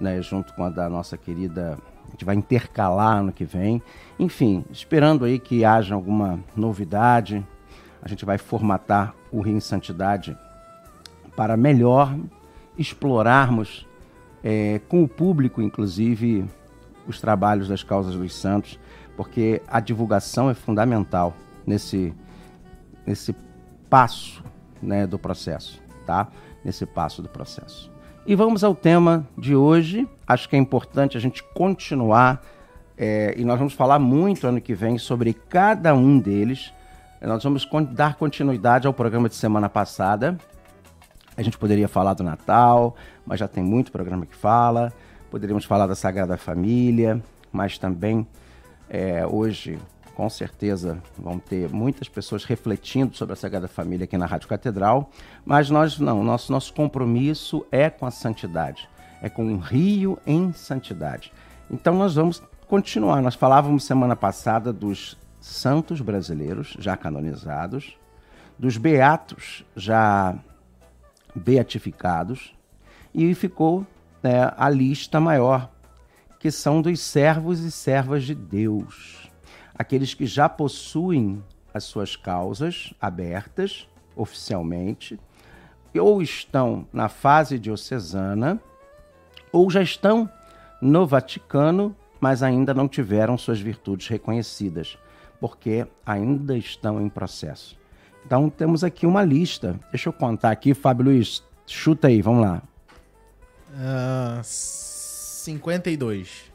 né, 0.00 0.20
junto 0.22 0.54
com 0.54 0.64
a 0.64 0.70
da 0.70 0.88
nossa 0.88 1.16
querida. 1.16 1.78
A 2.06 2.10
gente 2.10 2.24
vai 2.24 2.34
intercalar 2.34 3.18
ano 3.18 3.32
que 3.32 3.44
vem. 3.44 3.82
Enfim, 4.18 4.64
esperando 4.70 5.24
aí 5.24 5.38
que 5.38 5.64
haja 5.64 5.94
alguma 5.94 6.38
novidade, 6.54 7.44
a 8.02 8.08
gente 8.08 8.24
vai 8.24 8.38
formatar 8.38 9.14
o 9.32 9.40
Rio 9.40 9.56
em 9.56 9.60
Santidade 9.60 10.36
para 11.34 11.56
melhor 11.56 12.14
explorarmos 12.78 13.86
é, 14.42 14.80
com 14.88 15.02
o 15.02 15.08
público, 15.08 15.60
inclusive, 15.60 16.46
os 17.06 17.20
trabalhos 17.20 17.68
das 17.68 17.82
causas 17.82 18.14
dos 18.14 18.34
santos, 18.34 18.78
porque 19.16 19.62
a 19.68 19.80
divulgação 19.80 20.50
é 20.50 20.54
fundamental 20.54 21.34
nesse 21.66 22.14
nesse 23.06 23.34
passo 23.88 24.42
né, 24.82 25.06
do 25.06 25.18
processo, 25.18 25.80
tá? 26.04 26.28
Nesse 26.64 26.84
passo 26.84 27.22
do 27.22 27.28
processo. 27.28 27.90
E 28.26 28.34
vamos 28.34 28.64
ao 28.64 28.74
tema 28.74 29.26
de 29.38 29.54
hoje. 29.54 30.08
Acho 30.26 30.48
que 30.48 30.56
é 30.56 30.58
importante 30.58 31.16
a 31.16 31.20
gente 31.20 31.42
continuar 31.54 32.42
é, 32.98 33.34
e 33.36 33.44
nós 33.44 33.58
vamos 33.58 33.74
falar 33.74 33.98
muito 33.98 34.46
ano 34.46 34.60
que 34.60 34.74
vem 34.74 34.98
sobre 34.98 35.34
cada 35.34 35.94
um 35.94 36.18
deles. 36.18 36.72
Nós 37.20 37.42
vamos 37.42 37.66
dar 37.92 38.14
continuidade 38.14 38.86
ao 38.86 38.92
programa 38.92 39.28
de 39.28 39.34
semana 39.34 39.68
passada. 39.68 40.38
A 41.36 41.42
gente 41.42 41.58
poderia 41.58 41.88
falar 41.88 42.14
do 42.14 42.24
Natal, 42.24 42.96
mas 43.26 43.38
já 43.38 43.46
tem 43.46 43.62
muito 43.62 43.92
programa 43.92 44.24
que 44.24 44.34
fala. 44.34 44.92
Poderíamos 45.36 45.66
falar 45.66 45.86
da 45.86 45.94
Sagrada 45.94 46.38
Família, 46.38 47.22
mas 47.52 47.76
também 47.76 48.26
é, 48.88 49.26
hoje 49.26 49.78
com 50.14 50.30
certeza 50.30 50.96
vão 51.18 51.38
ter 51.38 51.68
muitas 51.68 52.08
pessoas 52.08 52.42
refletindo 52.42 53.14
sobre 53.14 53.34
a 53.34 53.36
Sagrada 53.36 53.68
Família 53.68 54.04
aqui 54.04 54.16
na 54.16 54.24
Rádio 54.24 54.48
Catedral, 54.48 55.10
mas 55.44 55.68
nós 55.68 55.98
não, 55.98 56.24
nosso, 56.24 56.50
nosso 56.50 56.72
compromisso 56.72 57.66
é 57.70 57.90
com 57.90 58.06
a 58.06 58.10
santidade, 58.10 58.88
é 59.20 59.28
com 59.28 59.44
um 59.44 59.58
rio 59.58 60.18
em 60.26 60.54
santidade. 60.54 61.30
Então 61.70 61.94
nós 61.96 62.14
vamos 62.14 62.42
continuar. 62.66 63.20
Nós 63.20 63.34
falávamos 63.34 63.84
semana 63.84 64.16
passada 64.16 64.72
dos 64.72 65.18
santos 65.38 66.00
brasileiros 66.00 66.78
já 66.78 66.96
canonizados, 66.96 67.94
dos 68.58 68.78
beatos 68.78 69.66
já 69.76 70.34
beatificados, 71.34 72.54
e 73.14 73.34
ficou 73.34 73.86
né, 74.28 74.52
a 74.56 74.68
lista 74.68 75.20
maior, 75.20 75.70
que 76.38 76.50
são 76.50 76.82
dos 76.82 77.00
servos 77.00 77.60
e 77.60 77.70
servas 77.70 78.24
de 78.24 78.34
Deus 78.34 79.26
aqueles 79.78 80.14
que 80.14 80.26
já 80.26 80.48
possuem 80.48 81.42
as 81.72 81.84
suas 81.84 82.16
causas 82.16 82.94
abertas 83.00 83.86
oficialmente, 84.14 85.20
ou 85.98 86.20
estão 86.20 86.86
na 86.92 87.08
fase 87.08 87.58
diocesana, 87.58 88.60
ou 89.52 89.70
já 89.70 89.82
estão 89.82 90.28
no 90.80 91.06
Vaticano, 91.06 91.94
mas 92.20 92.42
ainda 92.42 92.74
não 92.74 92.88
tiveram 92.88 93.36
suas 93.38 93.60
virtudes 93.60 94.08
reconhecidas, 94.08 94.98
porque 95.40 95.86
ainda 96.04 96.56
estão 96.56 97.00
em 97.00 97.08
processo. 97.08 97.78
Então 98.24 98.50
temos 98.50 98.82
aqui 98.84 99.06
uma 99.06 99.22
lista. 99.22 99.78
Deixa 99.90 100.08
eu 100.08 100.12
contar 100.12 100.50
aqui, 100.50 100.74
Fábio 100.74 101.06
Luiz, 101.06 101.42
chuta 101.66 102.08
aí, 102.08 102.20
vamos 102.20 102.42
lá. 102.42 102.62
Uh, 103.76 104.42
52. 104.42 106.50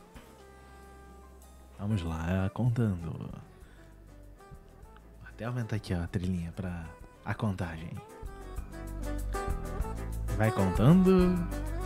Vamos 1.78 2.01
lá, 2.04 2.50
contando. 2.51 3.30
Até 5.28 5.46
aumentar 5.46 5.75
aqui 5.75 5.94
ó, 5.94 6.01
a 6.01 6.08
trilhinha 6.08 6.51
para 6.56 6.86
a 7.24 7.34
contagem. 7.36 7.92
Vai 10.36 10.51
contando 10.51 11.36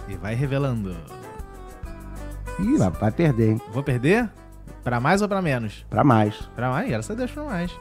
e 0.08 0.16
vai 0.16 0.36
revelando. 0.36 0.96
Ih, 2.60 2.78
vai 2.78 3.12
perder, 3.12 3.52
hein? 3.52 3.62
Vou 3.72 3.84
perder? 3.84 4.30
Pra 4.84 5.02
mais 5.02 5.22
ou 5.22 5.28
pra 5.28 5.42
menos? 5.42 5.86
Pra 5.90 6.04
mais. 6.04 6.36
Pra 6.56 6.70
mais? 6.70 6.90
Graças 6.90 7.12
a 7.12 7.16
Deus 7.16 7.32
pra 7.32 7.44
mais. 7.44 7.78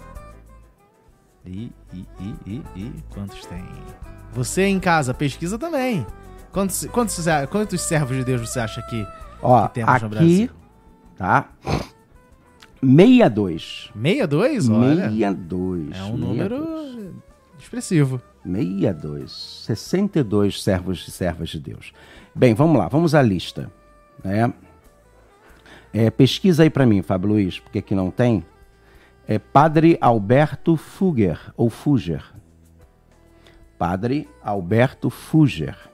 E, 1.47 1.71
e, 1.93 2.09
e, 2.19 2.37
e, 2.47 2.65
e, 2.75 3.05
quantos 3.11 3.47
tem? 3.47 3.65
Você 4.33 4.63
em 4.63 4.81
casa, 4.81 5.15
pesquisa 5.15 5.59
também. 5.59 6.05
Quantos, 6.55 6.87
quantos, 6.87 7.27
quantos 7.51 7.81
servos 7.81 8.17
de 8.17 8.23
Deus 8.25 8.49
você 8.49 8.61
acha 8.61 8.81
que, 8.83 9.05
Ó, 9.43 9.67
que 9.67 9.75
temos 9.75 9.93
aqui, 9.93 10.05
no 10.05 10.09
Brasil? 10.09 10.51
Tá? 11.17 11.49
62. 12.81 13.91
62? 13.93 14.69
Olha. 14.69 15.11
62. 15.11 15.91
É 15.91 16.03
um 16.05 16.17
62. 16.17 16.21
número 16.21 17.15
expressivo. 17.59 18.23
62. 18.45 19.33
62 19.67 20.63
servos 20.63 21.09
e 21.09 21.11
servas 21.11 21.49
de 21.49 21.59
Deus. 21.59 21.93
Bem, 22.33 22.55
vamos 22.55 22.79
lá, 22.79 22.87
vamos 22.87 23.17
à 23.17 23.23
lista. 23.23 23.69
É, 24.25 24.49
é, 25.93 26.09
pesquisa 26.09 26.63
aí 26.63 26.71
para 26.71 26.87
mim, 26.87 27.03
Fábio 27.03 27.31
Luiz, 27.31 27.59
porque 27.59 27.81
aqui 27.81 27.97
não 27.97 28.13
tem. 28.13 28.47
É 29.27 29.41
Padre 29.41 29.99
Alberto 30.01 30.77
Fugger, 30.77 31.53
ou 31.57 31.69
Fugger. 31.69 32.23
Padre 33.77 34.29
Alberto 34.41 35.11
Fugger. 35.11 35.94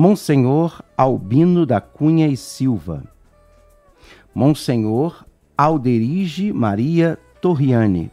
Monsenhor 0.00 0.82
Albino 0.94 1.64
da 1.64 1.80
Cunha 1.80 2.28
e 2.28 2.36
Silva. 2.36 3.02
Monsenhor 4.34 5.24
Alderige 5.56 6.52
Maria 6.52 7.18
Torriani. 7.40 8.10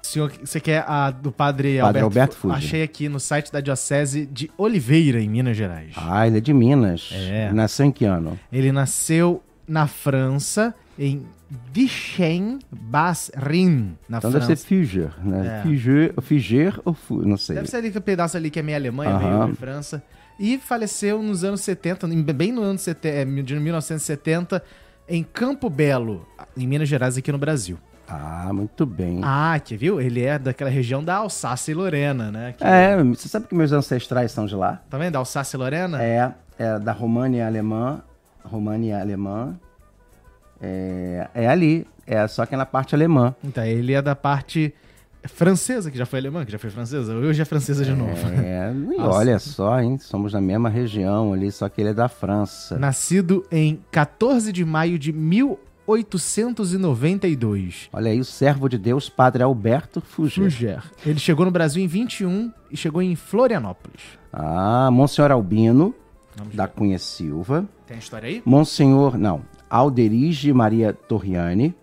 Senhor, 0.00 0.30
você 0.40 0.60
quer 0.60 0.84
a 0.86 1.10
do 1.10 1.32
padre, 1.32 1.80
padre 1.80 2.00
Alberto, 2.00 2.36
Alberto 2.44 2.52
Achei 2.52 2.84
aqui 2.84 3.08
no 3.08 3.18
site 3.18 3.50
da 3.50 3.60
Diocese 3.60 4.24
de 4.24 4.52
Oliveira, 4.56 5.20
em 5.20 5.28
Minas 5.28 5.56
Gerais. 5.56 5.94
Ah, 5.96 6.28
ele 6.28 6.38
é 6.38 6.40
de 6.40 6.54
Minas. 6.54 7.10
É. 7.12 7.52
Nasceu 7.52 7.86
em 7.86 7.90
que 7.90 8.04
ano? 8.04 8.38
Ele 8.52 8.70
nasceu 8.70 9.42
na 9.66 9.88
França 9.88 10.72
em 10.96 11.26
Vichem 11.72 12.60
Basrin, 12.70 13.96
na 14.08 14.18
Então 14.18 14.30
França. 14.30 14.46
deve 14.46 14.60
ser 14.60 14.64
Figer, 14.64 15.10
né? 15.24 15.58
É. 15.58 15.62
Figer, 15.62 16.14
Figer 16.22 16.80
ou 16.84 16.94
Fu, 16.94 17.26
não 17.26 17.36
sei. 17.36 17.56
Deve 17.56 17.68
ser 17.68 17.78
ali 17.78 17.90
que 17.90 17.98
pedaço 17.98 18.36
ali 18.36 18.48
que 18.48 18.60
é 18.60 18.62
meio 18.62 18.78
Alemanha, 18.78 19.10
Aham. 19.10 19.44
meio 19.46 19.56
França. 19.56 20.00
E 20.38 20.58
faleceu 20.58 21.22
nos 21.22 21.42
anos 21.44 21.60
70, 21.62 22.06
em- 22.06 22.22
bem 22.22 22.52
no 22.52 22.62
ano 22.62 22.78
70, 22.78 23.08
é, 23.08 23.24
de 23.42 23.54
1970, 23.58 24.62
em 25.08 25.22
Campo 25.24 25.68
Belo, 25.68 26.26
em 26.56 26.66
Minas 26.66 26.88
Gerais, 26.88 27.16
aqui 27.16 27.32
no 27.32 27.38
Brasil. 27.38 27.78
Ah, 28.08 28.50
muito 28.54 28.86
bem. 28.86 29.20
Ah, 29.22 29.60
que 29.62 29.76
viu? 29.76 30.00
Ele 30.00 30.22
é 30.24 30.38
daquela 30.38 30.70
região 30.70 31.02
da 31.04 31.16
Alsácia 31.16 31.72
e 31.72 31.74
Lorena, 31.74 32.30
né? 32.30 32.54
Que- 32.56 32.64
É, 32.64 33.02
você 33.02 33.28
sabe 33.28 33.46
que 33.48 33.54
meus 33.54 33.70
ancestrais 33.72 34.32
são 34.32 34.46
de 34.46 34.54
lá? 34.54 34.80
Tá 34.88 34.96
vendo? 34.96 35.16
Alsácia 35.16 35.56
e 35.56 35.58
Lorena? 35.58 36.02
É, 36.02 36.32
é 36.58 36.78
da 36.78 36.92
România 36.92 37.46
alemã. 37.46 38.00
România 38.42 38.98
alemã. 39.00 39.54
É, 40.60 41.28
é 41.34 41.48
ali. 41.48 41.86
É 42.06 42.26
só 42.26 42.46
que 42.46 42.54
é 42.54 42.58
na 42.58 42.64
parte 42.64 42.94
alemã. 42.94 43.34
Então, 43.44 43.62
ele 43.64 43.92
é 43.92 44.00
da 44.00 44.16
parte 44.16 44.72
francesa, 45.24 45.90
que 45.90 45.98
já 45.98 46.06
foi 46.06 46.20
alemã, 46.20 46.44
que 46.44 46.52
já 46.52 46.58
foi 46.58 46.70
francesa. 46.70 47.14
Hoje 47.14 47.42
é 47.42 47.44
francesa 47.44 47.84
de 47.84 47.92
novo. 47.92 48.12
É, 48.42 48.72
e 48.96 49.00
olha 49.00 49.38
só, 49.38 49.80
hein? 49.80 49.98
Somos 49.98 50.32
da 50.32 50.40
mesma 50.40 50.68
região 50.68 51.32
ali, 51.32 51.50
só 51.52 51.68
que 51.68 51.80
ele 51.80 51.90
é 51.90 51.94
da 51.94 52.08
França. 52.08 52.78
Nascido 52.78 53.44
em 53.50 53.80
14 53.90 54.52
de 54.52 54.64
maio 54.64 54.98
de 54.98 55.12
1892. 55.12 57.88
Olha 57.92 58.10
aí, 58.10 58.20
o 58.20 58.24
servo 58.24 58.68
de 58.68 58.78
Deus, 58.78 59.08
Padre 59.08 59.42
Alberto 59.42 60.00
Fuger. 60.00 60.50
Fruger. 60.50 60.82
Ele 61.04 61.18
chegou 61.18 61.44
no 61.44 61.50
Brasil 61.50 61.82
em 61.82 61.86
21 61.86 62.52
e 62.70 62.76
chegou 62.76 63.02
em 63.02 63.16
Florianópolis. 63.16 64.02
Ah, 64.32 64.90
Monsenhor 64.90 65.30
Albino, 65.32 65.94
Vamos 66.36 66.54
da 66.54 66.66
ver. 66.66 66.72
Cunha 66.72 66.98
Silva. 66.98 67.64
Tem 67.86 67.96
a 67.96 68.00
história 68.00 68.28
aí? 68.28 68.42
Monsenhor, 68.44 69.16
não, 69.16 69.40
Alderige 69.68 70.52
Maria 70.52 70.92
Torriani, 70.92 71.74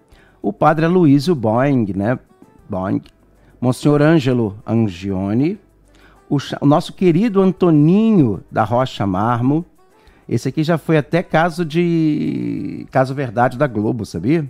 o 0.42 0.54
padre 0.54 0.86
Aloysio 0.86 1.36
Boing, 1.36 1.92
né? 1.96 2.18
Boing, 2.70 3.02
Monsenhor 3.66 4.00
Ângelo 4.00 4.56
Angione, 4.64 5.60
o, 6.30 6.38
o 6.62 6.66
nosso 6.68 6.94
querido 6.94 7.42
Antoninho 7.42 8.44
da 8.52 8.64
Rocha 8.64 9.08
Marmo. 9.08 9.66
Esse 10.30 10.50
aqui 10.50 10.64
já 10.64 10.78
foi 10.78 10.98
até 11.00 11.24
caso 11.24 11.66
de. 11.66 12.86
caso 12.92 13.16
verdade 13.16 13.58
da 13.58 13.66
Globo, 13.66 14.06
sabia? 14.06 14.46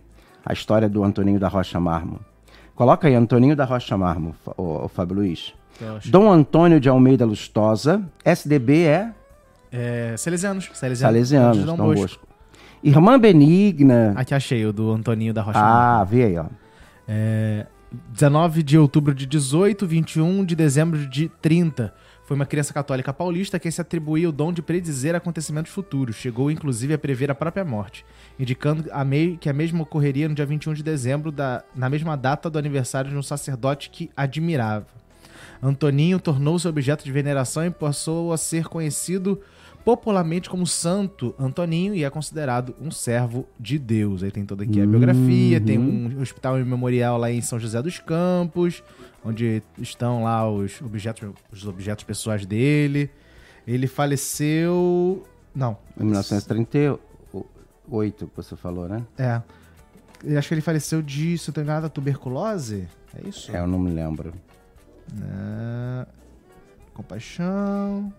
A 0.45 0.51
história 0.51 0.89
do 0.89 1.01
Antoninho 1.01 1.39
da 1.39 1.48
Rocha 1.48 1.79
Marmo. 1.79 2.19
Coloca 2.75 3.07
aí, 3.07 3.15
Antoninho 3.15 3.55
da 3.55 3.63
Rocha 3.63 3.98
Marmo, 3.98 4.36
ô, 4.57 4.84
ô 4.84 4.88
Fábio 4.89 5.15
Luiz. 5.15 5.53
Dom 6.07 6.29
Antônio 6.29 6.77
de 6.77 6.89
Almeida 6.89 7.25
Lustosa, 7.25 8.03
SDB 8.25 8.84
é 8.84 9.12
É, 9.72 10.15
Salesianos. 10.17 10.69
Salesianos. 10.74 11.00
Salesianos, 11.00 11.63
Dom 11.63 11.77
Dom 11.77 11.86
Bosco. 11.86 12.01
Bosco. 12.01 12.27
Irmã 12.84 13.17
Benigna. 13.17 14.13
Aqui 14.17 14.34
achei 14.34 14.65
o 14.65 14.74
do 14.74 14.91
Antoninho 14.91 15.34
da 15.34 15.41
Rocha. 15.41 15.57
Ah, 15.57 16.03
vê 16.03 16.25
aí, 16.25 16.38
ó. 16.38 16.48
É, 17.07 17.65
19 17.92 18.63
de 18.63 18.77
outubro 18.77 19.13
de 19.13 19.25
18, 19.25 19.86
21 19.88 20.44
de 20.44 20.56
dezembro 20.56 21.08
de 21.08 21.30
30. 21.42 21.94
Foi 22.25 22.36
uma 22.36 22.46
criança 22.46 22.74
católica 22.74 23.13
paulista 23.13 23.60
quem 23.60 23.70
se 23.72 23.80
atribuía 23.80 24.27
o 24.27 24.32
dom 24.32 24.51
de 24.51 24.62
predizer 24.62 25.13
acontecimentos 25.15 25.72
futuros. 25.72 26.15
Chegou, 26.15 26.50
inclusive, 26.50 26.94
a 26.94 26.98
prever 26.98 27.30
a 27.30 27.36
própria 27.36 27.63
morte, 27.63 28.04
indicando 28.39 28.89
a 28.92 29.06
mei- 29.06 29.38
que 29.39 29.48
a 29.48 29.54
mesma 29.54 29.84
ocorreria 29.84 30.27
no 30.27 30.34
dia 30.34 30.46
21 30.46 30.74
de 30.74 30.82
dezembro, 30.84 31.32
da- 31.32 31.63
na 31.75 31.89
mesma 31.89 32.18
data 32.18 32.50
do 32.50 32.58
aniversário 32.58 33.12
de 33.12 33.15
um 33.15 33.22
sacerdote 33.22 33.92
que 33.92 34.10
admirava. 34.18 34.88
Antoninho 35.62 36.20
tornou-se 36.20 36.68
objeto 36.68 37.04
de 37.06 37.12
veneração 37.12 37.65
e 37.65 37.70
passou 37.72 38.34
a 38.34 38.38
ser 38.38 38.65
conhecido 38.65 39.39
popularmente 39.86 40.50
como 40.50 40.65
Santo 40.65 41.36
Antoninho 41.39 41.94
e 41.94 42.04
é 42.04 42.10
considerado 42.10 42.75
um 42.82 42.89
servo 42.89 43.48
de 43.60 43.77
Deus. 43.77 44.24
Aí 44.24 44.32
tem 44.32 44.44
toda 44.44 44.63
aqui 44.63 44.82
a 44.82 44.86
biografia, 44.86 45.62
tem 45.62 45.77
um 45.77 46.20
hospital 46.20 46.56
memorial 46.65 47.20
lá 47.20 47.32
em 47.32 47.39
São 47.39 47.60
José 47.60 47.80
dos 47.84 48.00
Campos, 48.00 48.84
onde 49.24 49.62
estão 49.77 50.24
lá 50.24 50.51
os 50.51 50.82
objetos, 50.82 51.30
os 51.51 51.68
objetos 51.68 52.04
pessoais 52.04 52.48
dele. 52.48 53.12
Ele 53.68 53.86
faleceu. 53.86 55.24
Não. 55.53 55.77
Em 56.00 56.05
1938, 56.05 58.27
que 58.27 58.36
você 58.36 58.55
falou, 58.55 58.90
né? 58.90 59.05
É. 59.18 59.40
Eu 60.24 60.40
acho 60.40 60.48
que 60.48 60.53
ele 60.55 60.62
faleceu 60.62 61.03
de, 61.03 61.38
se 61.38 61.50
não 61.50 61.53
tô 61.53 61.62
enganado, 61.62 61.88
tuberculose. 61.92 62.88
É 63.16 63.29
isso? 63.29 63.55
É, 63.55 63.59
eu 63.59 63.68
não 63.68 63.77
me 63.77 63.92
lembro. 63.92 64.33
É, 65.22 66.07
Compaixão. 66.96 68.12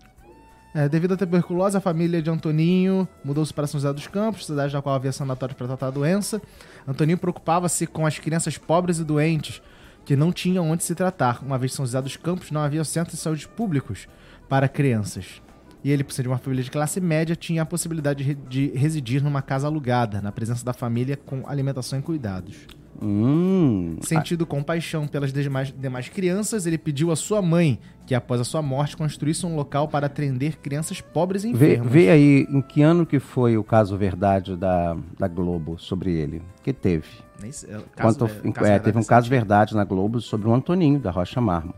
É, 0.76 0.90
devido 0.90 1.14
à 1.14 1.16
tuberculose, 1.16 1.74
a 1.74 1.80
família 1.80 2.20
de 2.20 2.28
Antoninho 2.28 3.08
mudou-se 3.24 3.50
para 3.50 3.66
São 3.66 3.80
José 3.80 3.90
dos 3.94 4.06
Campos, 4.08 4.44
cidade 4.44 4.74
na 4.74 4.82
qual 4.82 4.94
havia 4.94 5.10
sanatório 5.10 5.54
para 5.54 5.68
tratar 5.68 5.86
a 5.86 5.90
doença. 5.90 6.38
Antoninho 6.86 7.16
preocupava-se 7.16 7.86
com 7.86 8.04
as 8.04 8.18
crianças 8.18 8.58
pobres 8.58 8.98
e 8.98 9.04
doentes, 9.04 9.62
que 10.04 10.14
não 10.14 10.30
tinham 10.30 10.70
onde 10.70 10.84
se 10.84 10.94
tratar, 10.94 11.42
uma 11.42 11.56
vez 11.56 11.72
São 11.72 11.86
José 11.86 12.02
dos 12.02 12.18
Campos 12.18 12.50
não 12.50 12.60
havia 12.60 12.84
centros 12.84 13.16
de 13.16 13.22
saúde 13.22 13.48
públicos 13.48 14.06
para 14.50 14.68
crianças. 14.68 15.40
E 15.82 15.90
ele, 15.90 16.04
por 16.04 16.12
ser 16.12 16.20
de 16.20 16.28
uma 16.28 16.36
família 16.36 16.62
de 16.62 16.70
classe 16.70 17.00
média, 17.00 17.34
tinha 17.34 17.62
a 17.62 17.66
possibilidade 17.66 18.34
de 18.34 18.66
residir 18.74 19.24
numa 19.24 19.40
casa 19.40 19.66
alugada, 19.66 20.20
na 20.20 20.30
presença 20.30 20.62
da 20.62 20.74
família, 20.74 21.16
com 21.16 21.48
alimentação 21.48 21.98
e 21.98 22.02
cuidados. 22.02 22.54
Hum. 23.02 23.96
Sentido 24.00 24.46
compaixão 24.46 25.06
pelas 25.06 25.32
demais, 25.32 25.72
demais 25.76 26.08
crianças, 26.08 26.66
ele 26.66 26.78
pediu 26.78 27.10
à 27.10 27.16
sua 27.16 27.40
mãe 27.42 27.78
que, 28.06 28.14
após 28.14 28.40
a 28.40 28.44
sua 28.44 28.62
morte, 28.62 28.96
construísse 28.96 29.44
um 29.44 29.56
local 29.56 29.88
para 29.88 30.06
atender 30.06 30.56
crianças 30.56 31.00
pobres 31.00 31.44
e 31.44 31.52
Vê, 31.52 31.72
enfermas. 31.74 31.92
vê 31.92 32.10
aí 32.10 32.46
em 32.50 32.60
que 32.62 32.82
ano 32.82 33.04
que 33.04 33.18
foi 33.18 33.56
o 33.56 33.64
caso 33.64 33.96
verdade 33.96 34.56
da, 34.56 34.96
da 35.18 35.26
Globo 35.28 35.78
sobre 35.78 36.12
ele. 36.12 36.40
Que 36.62 36.72
teve. 36.72 37.08
Nem 37.42 37.52
sei, 37.52 37.70
é, 37.70 37.78
caso- 37.94 38.18
Quanto, 38.18 38.48
é, 38.48 38.52
caso 38.52 38.70
é, 38.70 38.78
teve 38.78 38.98
um 38.98 39.04
caso 39.04 39.28
verdade 39.28 39.74
na 39.74 39.84
Globo 39.84 40.20
sobre 40.20 40.48
o 40.48 40.54
Antoninho 40.54 40.98
da 40.98 41.10
Rocha 41.10 41.40
Marmo. 41.40 41.74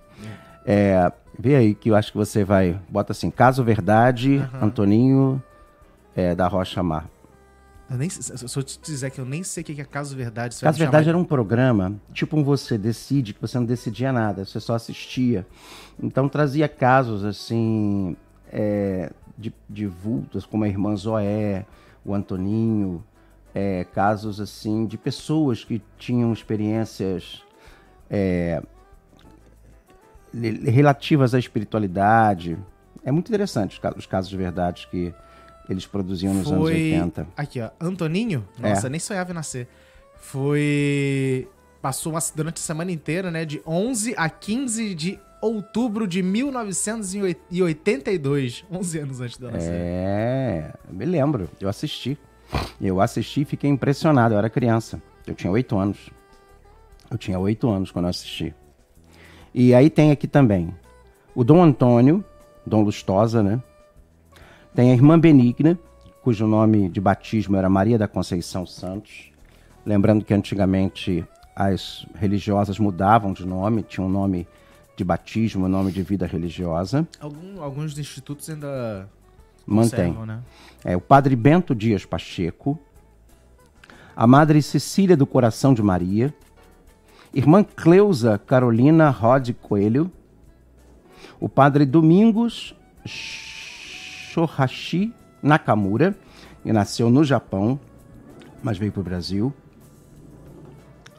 É, 0.67 1.11
vê 1.39 1.57
aí 1.57 1.75
que 1.75 1.91
eu 1.91 1.97
acho 1.97 2.13
que 2.13 2.19
você 2.19 2.45
vai. 2.45 2.79
Bota 2.91 3.13
assim: 3.13 3.31
caso 3.31 3.65
verdade, 3.65 4.47
Antoninho 4.61 5.43
é, 6.15 6.35
da 6.35 6.47
Rocha 6.47 6.83
Marmo. 6.83 7.09
Nem, 7.91 8.11
se 8.11 8.33
eu 8.59 8.63
te 8.63 8.79
dizer 8.83 9.11
que 9.11 9.19
eu 9.19 9.25
nem 9.25 9.43
sei 9.43 9.63
o 9.63 9.65
que 9.65 9.81
é 9.81 9.85
caso 9.85 10.15
verdade, 10.15 10.55
Caso 10.61 10.79
Verdade 10.79 11.05
chamar 11.05 11.09
era 11.09 11.19
um 11.19 11.25
programa, 11.25 11.99
tipo 12.13 12.37
um 12.37 12.45
Você 12.45 12.77
Decide, 12.77 13.33
que 13.33 13.41
você 13.41 13.57
não 13.59 13.65
decidia 13.65 14.13
nada, 14.13 14.45
você 14.45 14.61
só 14.61 14.75
assistia. 14.75 15.47
Então 15.99 16.29
trazia 16.29 16.69
casos 16.69 17.25
assim, 17.25 18.15
é, 18.53 19.11
de, 19.39 19.55
de 19.69 19.87
vultos, 19.87 20.45
como 20.45 20.65
a 20.65 20.69
irmã 20.69 20.95
Zoé, 20.97 21.65
o 22.05 22.13
Antoninho, 22.13 23.03
é, 23.55 23.85
casos 23.85 24.39
assim 24.39 24.85
de 24.85 24.99
pessoas 24.99 25.65
que 25.65 25.81
tinham 25.97 26.31
experiências 26.31 27.43
é, 28.11 28.63
relativas 30.33 31.35
à 31.35 31.39
espiritualidade. 31.39 32.59
É 33.03 33.11
muito 33.11 33.29
interessante 33.29 33.81
os 33.97 34.07
casos 34.07 34.29
de 34.29 34.37
verdade 34.37 34.87
que 34.91 35.15
eles 35.69 35.87
produziam 35.87 36.35
nos 36.35 36.51
anos 36.51 36.63
Foi. 36.65 36.75
80. 36.75 37.27
Aqui, 37.37 37.61
ó. 37.61 37.71
Antoninho? 37.81 38.47
É. 38.63 38.71
Nossa, 38.71 38.89
nem 38.89 38.99
sonhava 39.01 39.31
em 39.31 39.35
nascer. 39.35 39.69
Foi. 40.21 41.49
Passou 41.81 42.13
uma- 42.13 42.21
durante 42.35 42.59
a 42.59 42.63
semana 42.63 42.91
inteira, 42.91 43.31
né? 43.31 43.45
De 43.45 43.63
11 43.67 44.15
a 44.17 44.29
15 44.29 44.95
de 44.95 45.19
outubro 45.41 46.07
de 46.07 46.23
1982. 46.23 48.65
11 48.71 48.99
anos 48.99 49.21
antes 49.21 49.39
de 49.39 49.45
nascer. 49.45 49.71
É, 49.73 50.73
me 50.91 51.05
lembro, 51.05 51.49
eu 51.61 51.69
assisti. 51.69 52.19
Eu 52.81 53.01
assisti 53.01 53.43
e 53.43 53.45
fiquei 53.45 53.71
impressionado, 53.71 54.35
eu 54.35 54.39
era 54.39 54.51
criança. 54.51 55.01
Eu 55.27 55.35
tinha 55.35 55.51
oito 55.51 55.77
anos. 55.79 56.11
Eu 57.11 57.19
tinha 57.19 57.39
oito 57.39 57.69
anos 57.71 57.91
quando 57.91 58.07
eu 58.07 58.11
assisti. 58.11 58.55
E 59.55 59.75
aí 59.75 59.89
tem 59.91 60.11
aqui 60.11 60.27
também 60.27 60.75
o 61.35 61.45
Dom 61.45 61.63
Antônio, 61.63 62.25
Dom 62.67 62.83
Lustosa, 62.83 63.43
né? 63.43 63.63
Tem 64.79 64.93
a 64.93 64.95
irmã 64.95 65.19
Benigna, 65.19 65.77
cujo 66.23 66.47
nome 66.47 66.89
de 66.89 67.01
batismo 67.01 67.57
era 67.57 67.69
Maria 67.69 67.99
da 67.99 68.07
Conceição 68.07 68.65
Santos. 68.65 69.33
Lembrando 69.85 70.25
que 70.25 70.33
antigamente 70.33 71.27
as 71.57 72.07
religiosas 72.15 72.79
mudavam 72.79 73.33
de 73.33 73.45
nome, 73.45 73.83
tinham 73.83 74.07
um 74.07 74.09
nome 74.09 74.47
de 74.97 75.03
batismo, 75.03 75.65
um 75.67 75.69
nome 75.69 75.91
de 75.91 76.01
vida 76.05 76.29
religiosa. 76.29 77.09
Algum- 77.19 77.61
alguns 77.61 77.99
institutos 77.99 78.49
ainda 78.49 79.09
Mantém. 79.67 80.13
conservam, 80.13 80.25
né? 80.27 80.43
É 80.85 80.97
o 80.97 81.01
padre 81.01 81.35
Bento 81.35 81.75
Dias 81.75 82.07
Pacheco, 82.07 82.79
a 84.15 84.29
madre 84.29 84.63
Cecília 84.63 85.17
do 85.17 85.27
Coração 85.27 85.75
de 85.75 85.83
Maria, 85.83 86.33
irmã 87.35 87.65
Cleusa 87.65 88.39
Carolina 88.39 89.11
Rod 89.11 89.51
Coelho, 89.61 90.09
o 91.41 91.49
padre 91.49 91.85
Domingos 91.85 92.77
Shohashi 94.29 95.13
Nakamura, 95.43 96.15
que 96.63 96.73
nasceu 96.73 97.09
no 97.11 97.25
Japão, 97.25 97.79
mas 98.63 98.77
veio 98.77 98.93
para 98.93 99.01
o 99.01 99.05
Brasil, 99.05 99.53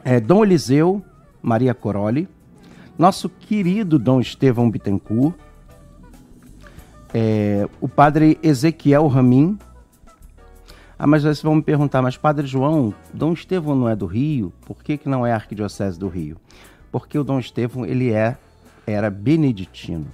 é, 0.04 0.20
Dom 0.20 0.44
Eliseu 0.44 1.02
Maria 1.42 1.74
Coroli, 1.74 2.28
nosso 2.98 3.28
querido 3.28 3.98
Dom 3.98 4.20
Estevão 4.20 4.70
Bittencourt, 4.70 5.34
é, 7.12 7.68
o 7.80 7.88
padre 7.88 8.38
Ezequiel 8.42 9.06
Ramin, 9.08 9.58
Ah, 11.02 11.06
mas 11.06 11.22
vocês 11.22 11.40
vão 11.40 11.54
me 11.54 11.62
perguntar, 11.62 12.02
mas 12.02 12.18
Padre 12.18 12.46
João, 12.46 12.92
Dom 13.14 13.32
Estevão 13.32 13.74
não 13.74 13.88
é 13.88 13.96
do 13.96 14.04
Rio? 14.04 14.52
Por 14.66 14.82
que, 14.84 14.98
que 14.98 15.08
não 15.08 15.26
é 15.26 15.32
arquidiocese 15.32 15.98
do 15.98 16.08
Rio? 16.08 16.36
Porque 16.92 17.18
o 17.18 17.24
Dom 17.24 17.38
Estevão 17.38 17.86
ele 17.86 18.12
é, 18.12 18.36
era 18.86 19.08
beneditino. 19.08 20.08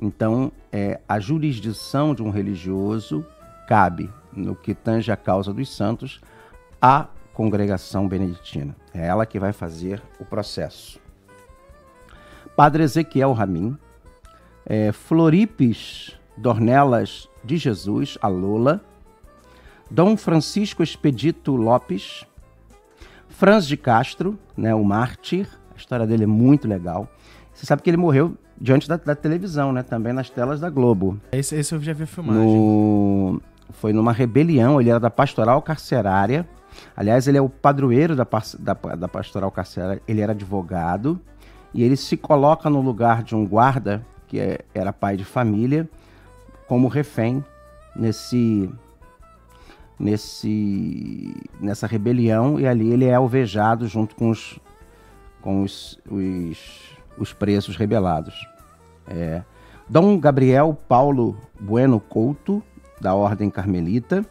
Então, 0.00 0.50
é, 0.72 1.00
a 1.06 1.20
jurisdição 1.20 2.14
de 2.14 2.22
um 2.22 2.30
religioso 2.30 3.24
cabe, 3.68 4.10
no 4.32 4.54
que 4.54 4.74
tange 4.74 5.12
a 5.12 5.16
causa 5.16 5.52
dos 5.52 5.74
santos, 5.74 6.20
à 6.80 7.08
congregação 7.34 8.08
beneditina. 8.08 8.74
É 8.94 9.06
ela 9.06 9.26
que 9.26 9.38
vai 9.38 9.52
fazer 9.52 10.02
o 10.18 10.24
processo. 10.24 10.98
Padre 12.56 12.82
Ezequiel 12.82 13.32
Ramin, 13.32 13.76
é, 14.64 14.92
Floripes 14.92 16.18
Dornelas 16.36 17.28
de 17.44 17.56
Jesus, 17.56 18.16
a 18.22 18.28
Lola, 18.28 18.82
Dom 19.90 20.16
Francisco 20.16 20.82
Expedito 20.82 21.56
Lopes, 21.56 22.24
Franz 23.28 23.66
de 23.66 23.76
Castro, 23.76 24.38
né, 24.56 24.74
o 24.74 24.84
mártir, 24.84 25.48
a 25.74 25.76
história 25.76 26.06
dele 26.06 26.24
é 26.24 26.26
muito 26.26 26.68
legal. 26.68 27.08
Você 27.52 27.66
sabe 27.66 27.82
que 27.82 27.90
ele 27.90 27.96
morreu 27.96 28.36
diante 28.60 28.88
da, 28.88 28.96
da 28.96 29.14
televisão, 29.14 29.72
né, 29.72 29.82
também 29.82 30.12
nas 30.12 30.28
telas 30.28 30.60
da 30.60 30.68
Globo. 30.68 31.18
Esse, 31.32 31.56
esse 31.56 31.74
eu 31.74 31.80
já 31.80 31.92
vi 31.92 32.02
a 32.02 32.06
filmagem. 32.06 32.44
No, 32.44 33.40
foi 33.70 33.92
numa 33.92 34.12
rebelião, 34.12 34.80
ele 34.80 34.90
era 34.90 35.00
da 35.00 35.10
pastoral 35.10 35.62
carcerária. 35.62 36.46
Aliás, 36.96 37.26
ele 37.26 37.38
é 37.38 37.40
o 37.40 37.48
padroeiro 37.48 38.14
da, 38.14 38.26
da, 38.58 38.74
da 38.96 39.08
pastoral 39.08 39.50
carcerária, 39.50 40.02
ele 40.06 40.20
era 40.20 40.32
advogado 40.32 41.20
e 41.72 41.82
ele 41.82 41.96
se 41.96 42.16
coloca 42.16 42.68
no 42.68 42.80
lugar 42.80 43.22
de 43.22 43.34
um 43.34 43.46
guarda 43.46 44.04
que 44.28 44.38
é, 44.38 44.60
era 44.72 44.92
pai 44.92 45.16
de 45.16 45.24
família, 45.24 45.88
como 46.68 46.86
refém 46.86 47.44
nesse 47.96 48.70
nesse 49.98 51.34
nessa 51.60 51.86
rebelião 51.86 52.58
e 52.58 52.66
ali 52.66 52.90
ele 52.90 53.04
é 53.04 53.14
alvejado 53.14 53.86
junto 53.86 54.14
com 54.14 54.30
os 54.30 54.58
com 55.42 55.62
os, 55.62 55.98
os, 56.08 56.96
os 57.20 57.32
presos 57.32 57.76
rebelados. 57.76 58.34
É. 59.06 59.42
Dom 59.88 60.18
Gabriel 60.18 60.76
Paulo 60.88 61.36
Bueno 61.60 62.00
Couto, 62.00 62.62
da 63.00 63.14
Ordem 63.14 63.50
Carmelita, 63.50 64.24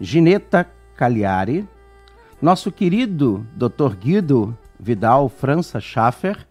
Gineta 0.00 0.66
Cagliari, 0.96 1.68
nosso 2.40 2.70
querido 2.70 3.46
Dr. 3.54 3.96
Guido 3.98 4.56
Vidal 4.78 5.28
França 5.28 5.80
Schaffer, 5.80 6.46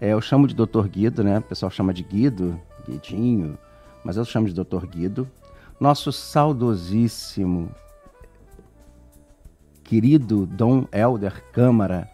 é, 0.00 0.08
eu 0.08 0.20
chamo 0.20 0.48
de 0.48 0.54
Dr. 0.54 0.88
Guido, 0.88 1.22
né? 1.22 1.38
O 1.38 1.42
pessoal 1.42 1.70
chama 1.70 1.94
de 1.94 2.02
Guido, 2.02 2.60
Guidinho, 2.84 3.56
mas 4.04 4.16
eu 4.16 4.24
chamo 4.24 4.48
de 4.48 4.52
Dr. 4.52 4.84
Guido. 4.84 5.30
Nosso 5.78 6.10
saudosíssimo, 6.10 7.70
querido 9.84 10.44
Dom 10.44 10.86
Helder 10.90 11.44
Câmara, 11.52 12.10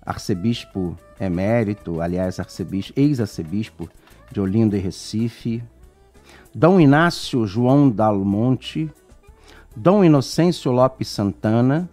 arcebispo 0.00 0.96
emérito, 1.20 2.00
aliás, 2.00 2.38
arcebispo, 2.38 2.92
ex-arcebispo 2.98 3.88
de 4.30 4.40
Olinda 4.40 4.76
e 4.76 4.80
Recife. 4.80 5.62
Dom 6.54 6.80
Inácio 6.80 7.46
João 7.46 7.90
Dalmonte, 7.90 8.90
Dom 9.74 10.02
Inocêncio 10.02 10.72
Lopes 10.72 11.08
Santana, 11.08 11.88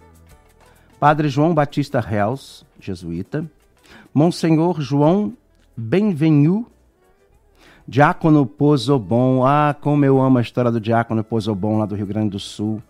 Padre 1.00 1.28
João 1.28 1.54
Batista 1.54 2.00
Reus, 2.00 2.66
jesuíta, 2.80 3.46
Monsenhor 4.14 4.80
João 4.80 5.34
Benvenu, 5.76 6.66
Diácono 7.88 8.46
Pozobon. 8.46 9.46
Ah, 9.46 9.76
como 9.80 10.06
eu 10.06 10.22
amo 10.22 10.38
a 10.38 10.42
história 10.42 10.72
do 10.72 10.80
Diácono 10.80 11.24
Pozobon 11.24 11.78
lá 11.80 11.86
do 11.86 11.96
Rio 11.96 12.06
Grande 12.06 12.30
do 12.30 12.40
Sul. 12.40 12.82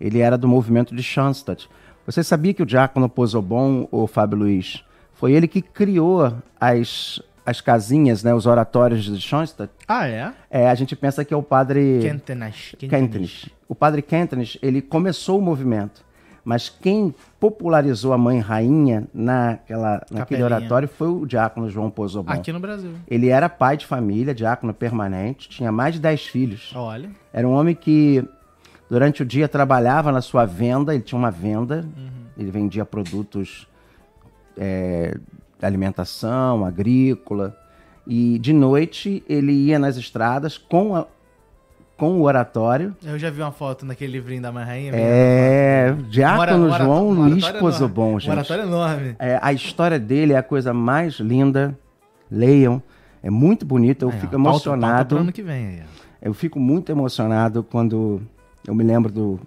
Ele 0.00 0.20
era 0.20 0.38
do 0.38 0.48
movimento 0.48 0.94
de 0.94 1.02
Schanstatt. 1.02 1.68
Você 2.06 2.22
sabia 2.22 2.54
que 2.54 2.62
o 2.62 2.66
Diácono 2.66 3.08
Pozobon, 3.08 3.86
o 3.90 4.06
Fábio 4.06 4.38
Luiz, 4.38 4.82
foi 5.18 5.32
ele 5.32 5.48
que 5.48 5.60
criou 5.60 6.32
as, 6.60 7.20
as 7.44 7.60
casinhas, 7.60 8.22
né, 8.22 8.32
os 8.32 8.46
oratórios 8.46 9.04
de 9.04 9.20
Schoenstatt. 9.20 9.72
Ah, 9.88 10.06
é? 10.06 10.32
É, 10.48 10.70
a 10.70 10.74
gente 10.76 10.94
pensa 10.94 11.24
que 11.24 11.34
é 11.34 11.36
o 11.36 11.42
padre... 11.42 11.98
Kentenich. 12.00 12.76
Kentenich. 12.76 13.52
O 13.68 13.74
padre 13.74 14.00
Kentenich, 14.00 14.60
ele 14.62 14.80
começou 14.80 15.40
o 15.40 15.42
movimento. 15.42 16.06
Mas 16.44 16.68
quem 16.68 17.12
popularizou 17.40 18.12
a 18.12 18.18
mãe 18.18 18.38
rainha 18.38 19.08
naquela, 19.12 20.06
naquele 20.08 20.42
oratório 20.42 20.88
foi 20.88 21.08
o 21.08 21.26
diácono 21.26 21.68
João 21.68 21.90
Pozobon. 21.90 22.30
Aqui 22.30 22.52
no 22.52 22.60
Brasil. 22.60 22.92
Ele 23.08 23.28
era 23.28 23.48
pai 23.48 23.76
de 23.76 23.86
família, 23.86 24.32
diácono 24.32 24.72
permanente, 24.72 25.48
tinha 25.48 25.72
mais 25.72 25.94
de 25.94 26.00
10 26.00 26.26
filhos. 26.26 26.72
Olha. 26.76 27.10
Era 27.32 27.46
um 27.46 27.52
homem 27.52 27.74
que 27.74 28.24
durante 28.88 29.20
o 29.20 29.26
dia 29.26 29.48
trabalhava 29.48 30.12
na 30.12 30.20
sua 30.20 30.46
venda, 30.46 30.94
ele 30.94 31.02
tinha 31.02 31.18
uma 31.18 31.30
venda, 31.30 31.84
uhum. 31.84 32.08
ele 32.38 32.52
vendia 32.52 32.84
produtos 32.84 33.66
é, 34.58 35.16
alimentação, 35.62 36.64
agrícola, 36.64 37.56
e 38.06 38.38
de 38.38 38.52
noite 38.52 39.22
ele 39.28 39.52
ia 39.52 39.78
nas 39.78 39.96
estradas 39.96 40.58
com 40.58 40.96
a, 40.96 41.06
com 41.96 42.12
o 42.20 42.22
oratório. 42.22 42.96
Eu 43.04 43.18
já 43.18 43.30
vi 43.30 43.42
uma 43.42 43.52
foto 43.52 43.84
naquele 43.84 44.12
livrinho 44.12 44.40
da 44.42 44.50
Mãe 44.50 44.64
Rainha. 44.64 44.92
É, 44.94 45.94
Diácono 46.08 46.70
ora, 46.70 46.84
João 46.84 47.10
Luiz 47.10 47.48
Pozobon, 47.50 48.18
gente. 48.18 48.30
Um 48.30 48.32
oratório 48.32 48.64
enorme. 48.64 49.16
É, 49.18 49.38
a 49.42 49.52
história 49.52 49.98
dele 49.98 50.32
é 50.32 50.36
a 50.36 50.42
coisa 50.42 50.72
mais 50.72 51.14
linda. 51.14 51.78
Leiam. 52.30 52.82
É 53.22 53.30
muito 53.30 53.66
bonito. 53.66 54.04
Eu 54.04 54.10
é, 54.10 54.12
fico 54.12 54.34
emocionado. 54.34 55.16
Pauta 55.16 55.22
ano 55.22 55.32
que 55.32 55.42
vem 55.42 55.66
aí. 55.66 55.82
Eu 56.22 56.32
fico 56.34 56.58
muito 56.58 56.90
emocionado 56.90 57.62
quando 57.62 58.22
eu 58.66 58.74
me 58.74 58.84
lembro 58.84 59.10
do, 59.10 59.40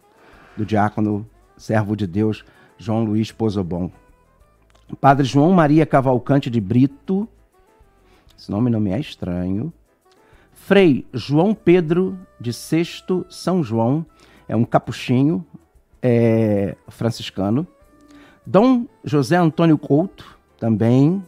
do 0.55 0.65
diácono, 0.65 1.27
servo 1.57 1.95
de 1.95 2.07
Deus, 2.07 2.43
João 2.77 3.03
Luiz 3.03 3.31
Pozobon. 3.31 3.91
Padre 4.99 5.25
João 5.25 5.51
Maria 5.51 5.85
Cavalcante 5.85 6.49
de 6.49 6.59
Brito. 6.59 7.27
Esse 8.37 8.49
nome 8.49 8.69
não 8.69 8.79
me 8.79 8.91
é 8.91 8.99
estranho 8.99 9.71
Frei 10.61 11.07
João 11.11 11.55
Pedro 11.55 12.17
de 12.39 12.53
Sexto 12.53 13.25
São 13.29 13.63
João, 13.63 14.05
é 14.47 14.55
um 14.55 14.63
capuchinho 14.63 15.45
é, 16.01 16.77
franciscano. 16.87 17.67
Dom 18.45 18.85
José 19.03 19.35
Antônio 19.35 19.77
Couto, 19.77 20.37
também. 20.59 21.21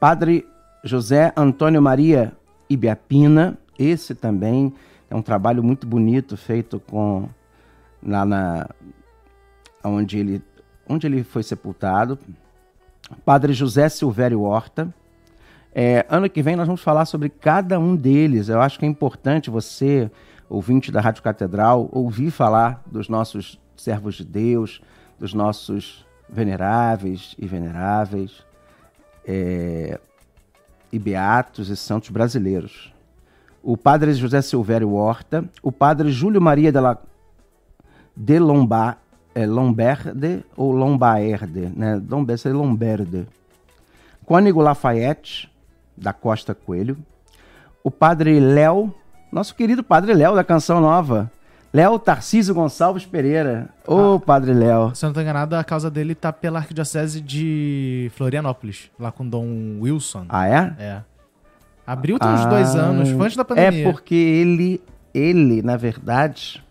Padre 0.00 0.46
José 0.82 1.32
Antônio 1.36 1.80
Maria 1.80 2.32
Ibiapina, 2.70 3.58
esse 3.78 4.14
também 4.14 4.72
é 5.10 5.14
um 5.14 5.22
trabalho 5.22 5.62
muito 5.62 5.86
bonito 5.86 6.36
feito 6.38 6.80
com 6.80 7.28
lá 8.02 8.24
na 8.24 8.68
onde 9.84 10.18
ele 10.18 10.42
onde 10.88 11.06
ele 11.06 11.22
foi 11.22 11.42
sepultado. 11.42 12.18
Padre 13.24 13.52
José 13.52 13.88
Silvério 13.88 14.42
Horta, 14.42 14.92
é, 15.74 16.06
ano 16.08 16.28
que 16.30 16.42
vem 16.42 16.56
nós 16.56 16.66
vamos 16.66 16.80
falar 16.80 17.04
sobre 17.04 17.28
cada 17.28 17.78
um 17.78 17.94
deles. 17.94 18.48
Eu 18.48 18.60
acho 18.60 18.78
que 18.78 18.86
é 18.86 18.88
importante 18.88 19.50
você, 19.50 20.10
ouvinte 20.48 20.90
da 20.90 21.00
Rádio 21.00 21.22
Catedral, 21.22 21.88
ouvir 21.92 22.30
falar 22.30 22.82
dos 22.86 23.08
nossos 23.08 23.60
servos 23.76 24.14
de 24.14 24.24
Deus, 24.24 24.80
dos 25.18 25.34
nossos 25.34 26.06
veneráveis 26.28 27.36
e 27.38 27.46
veneráveis, 27.46 28.42
é, 29.26 30.00
e 30.92 30.98
beatos 30.98 31.68
e 31.68 31.76
santos 31.76 32.10
brasileiros. 32.10 32.92
O 33.62 33.76
padre 33.76 34.14
José 34.14 34.40
Silvério 34.40 34.92
Horta, 34.92 35.44
o 35.62 35.70
padre 35.70 36.10
Júlio 36.10 36.40
Maria 36.40 36.72
de, 36.72 36.80
la, 36.80 36.96
de 38.16 38.38
é, 39.36 39.44
Lomberde 39.44 40.42
ou 40.56 40.72
Lombaerde, 40.72 41.70
né? 41.76 42.00
Lomberde, 42.08 42.48
Lomberde. 42.48 43.26
Cônigo 44.24 44.62
Lafayette, 44.62 45.52
da 45.94 46.14
Costa 46.14 46.54
Coelho. 46.54 46.96
O 47.84 47.90
padre 47.90 48.40
Léo, 48.40 48.92
nosso 49.30 49.54
querido 49.54 49.84
padre 49.84 50.14
Léo 50.14 50.34
da 50.34 50.42
Canção 50.42 50.80
Nova. 50.80 51.30
Léo 51.70 51.98
Tarcísio 51.98 52.54
Gonçalves 52.54 53.04
Pereira. 53.04 53.68
Ô, 53.86 54.14
ah, 54.14 54.20
padre 54.20 54.54
Léo. 54.54 54.94
Se 54.94 55.04
eu 55.04 55.08
não 55.08 55.14
tô 55.14 55.20
enganado, 55.20 55.54
a 55.54 55.62
causa 55.62 55.90
dele 55.90 56.14
tá 56.14 56.32
pela 56.32 56.58
Arquidiocese 56.58 57.20
de 57.20 58.10
Florianópolis, 58.16 58.90
lá 58.98 59.12
com 59.12 59.28
Dom 59.28 59.80
Wilson. 59.82 60.24
Ah, 60.30 60.48
é? 60.48 60.74
É. 60.78 61.02
Abriu 61.86 62.18
tem 62.18 62.30
uns 62.30 62.40
ah, 62.40 62.48
dois 62.48 62.74
anos, 62.74 63.10
foi 63.10 63.26
antes 63.26 63.36
da 63.36 63.44
pandemia. 63.44 63.86
É 63.86 63.92
porque 63.92 64.14
ele, 64.14 64.80
ele, 65.12 65.60
na 65.60 65.76
verdade, 65.76 66.64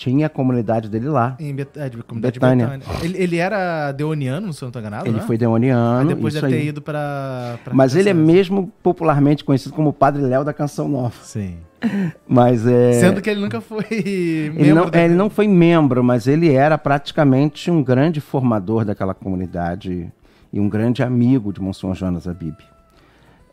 tinha 0.00 0.28
a 0.28 0.30
comunidade 0.30 0.88
dele 0.88 1.10
lá. 1.10 1.36
Em 1.38 1.54
Bet 1.54 1.78
é, 1.78 1.90
de 1.90 1.98
comunidade 1.98 2.40
Betânia. 2.40 2.66
Betânia. 2.68 3.04
Ele, 3.04 3.22
ele, 3.22 3.36
era 3.36 3.92
deoniano, 3.92 4.50
se 4.54 4.62
eu 4.62 4.66
não 4.66 4.70
estou 4.70 4.80
enganado, 4.80 5.06
Ele 5.06 5.18
né? 5.18 5.24
foi 5.26 5.36
deoniano. 5.36 6.06
Mas 6.06 6.08
depois 6.08 6.32
de 6.32 6.40
ter 6.40 6.46
aí. 6.46 6.68
ido 6.68 6.80
para... 6.80 7.58
Mas 7.70 7.94
ele 7.94 8.08
é 8.08 8.14
mesmo 8.14 8.72
popularmente 8.82 9.44
conhecido 9.44 9.74
como 9.74 9.92
Padre 9.92 10.22
Léo 10.22 10.42
da 10.42 10.54
Canção 10.54 10.88
Nova. 10.88 11.12
Sim. 11.22 11.58
Mas 12.26 12.66
é... 12.66 12.94
Sendo 12.94 13.20
que 13.20 13.28
ele 13.28 13.40
nunca 13.40 13.60
foi 13.60 13.84
ele 13.90 14.72
não, 14.72 14.88
da... 14.88 15.02
ele 15.02 15.14
não 15.14 15.28
foi 15.28 15.46
membro, 15.46 16.02
mas 16.02 16.26
ele 16.26 16.50
era 16.50 16.78
praticamente 16.78 17.70
um 17.70 17.82
grande 17.82 18.20
formador 18.20 18.84
daquela 18.84 19.14
comunidade 19.14 20.10
e 20.52 20.60
um 20.60 20.68
grande 20.68 21.02
amigo 21.02 21.52
de 21.52 21.60
Monsenhor 21.60 21.94
Jonas 21.94 22.26
Abib. 22.26 22.56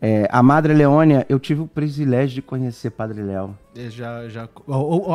É, 0.01 0.27
a 0.31 0.43
Madre 0.43 0.73
Leônia, 0.73 1.25
eu 1.27 1.39
tive 1.39 1.62
o 1.62 1.67
privilégio 1.67 2.36
de 2.36 2.41
conhecer 2.41 2.91
Padre 2.91 3.21
Léo. 3.21 3.57
Eu 3.75 3.89
já, 3.89 4.27
já... 4.29 4.47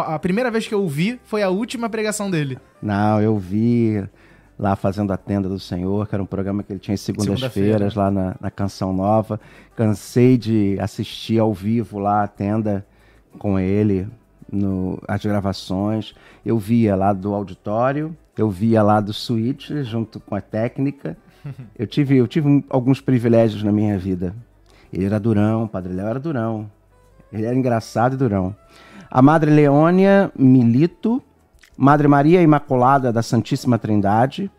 A 0.07 0.18
primeira 0.18 0.51
vez 0.51 0.66
que 0.66 0.75
eu 0.75 0.83
o 0.83 0.88
vi 0.88 1.21
foi 1.25 1.42
a 1.42 1.49
última 1.49 1.88
pregação 1.88 2.31
dele. 2.31 2.59
Não, 2.83 3.21
eu 3.21 3.38
vi 3.38 4.03
lá 4.59 4.75
fazendo 4.77 5.12
a 5.12 5.16
tenda 5.16 5.49
do 5.49 5.59
Senhor, 5.59 6.07
que 6.09 6.14
era 6.14 6.23
um 6.23 6.27
programa 6.27 6.62
que 6.62 6.73
ele 6.73 6.81
tinha 6.81 6.95
às 6.95 7.01
segundas-feiras 7.01 7.95
lá 7.95 8.11
na, 8.11 8.37
na 8.40 8.51
Canção 8.51 8.92
Nova. 8.92 9.40
Cansei 9.77 10.37
de 10.37 10.77
assistir 10.81 11.38
ao 11.38 11.53
vivo 11.55 11.99
lá 11.99 12.25
a 12.25 12.29
tenda 12.29 12.85
com 13.38 13.59
ele, 13.59 14.09
no, 14.51 15.01
as 15.07 15.25
gravações. 15.25 16.14
Eu 16.45 16.59
via 16.59 16.97
lá 16.97 17.12
do 17.12 17.33
auditório, 17.35 18.16
eu 18.37 18.51
via 18.51 18.83
lá 18.83 19.01
do 19.01 19.12
suíte, 19.12 19.83
junto 19.85 20.18
com 20.18 20.35
a 20.35 20.40
técnica. 20.40 21.16
Eu 21.77 21.88
tive, 21.88 22.18
eu 22.18 22.29
tive 22.29 22.64
alguns 22.71 23.01
privilégios 23.01 23.64
na 23.64 23.73
minha 23.73 23.99
vida. 23.99 24.33
Ele 24.93 25.07
era 25.07 25.19
durão, 25.19 25.65
o 25.65 25.69
Padre 25.69 25.93
Léo 25.93 26.07
era 26.07 26.21
durão. 26.21 26.71
Ele 27.33 27.47
era 27.47 27.57
engraçado 27.57 28.15
e 28.15 28.17
durão. 28.17 28.55
A 29.11 29.23
Madre 29.23 29.51
Leônia 29.51 30.31
Milito, 30.39 31.23
Madre 31.77 32.07
Maria 32.07 32.43
Imaculada 32.43 33.13
da 33.13 33.23
Santíssima 33.23 33.79
Trindade, 33.79 34.51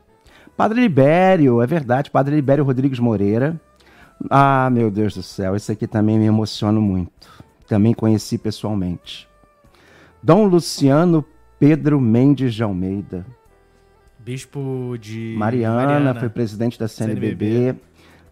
Padre 0.57 0.81
Libério, 0.81 1.61
é 1.61 1.67
verdade, 1.67 2.11
Padre 2.11 2.35
Libério 2.35 2.63
Rodrigues 2.63 2.99
Moreira. 2.99 3.59
Ah, 4.29 4.69
meu 4.71 4.89
Deus 4.89 5.15
do 5.15 5.23
céu, 5.23 5.55
esse 5.55 5.71
aqui 5.71 5.87
também 5.87 6.17
me 6.17 6.25
emociona 6.25 6.79
muito. 6.79 7.11
Também 7.67 7.93
conheci 7.93 8.37
pessoalmente. 8.37 9.27
Dom 10.21 10.45
Luciano 10.45 11.25
Pedro 11.59 11.99
Mendes 11.99 12.53
de 12.53 12.63
Almeida. 12.63 13.25
Bispo 14.19 14.95
de 14.99 15.35
Mariana, 15.37 16.15
foi 16.15 16.29
presidente 16.29 16.79
da 16.79 16.87
CNBB. 16.87 17.45
CNBB. 17.45 17.79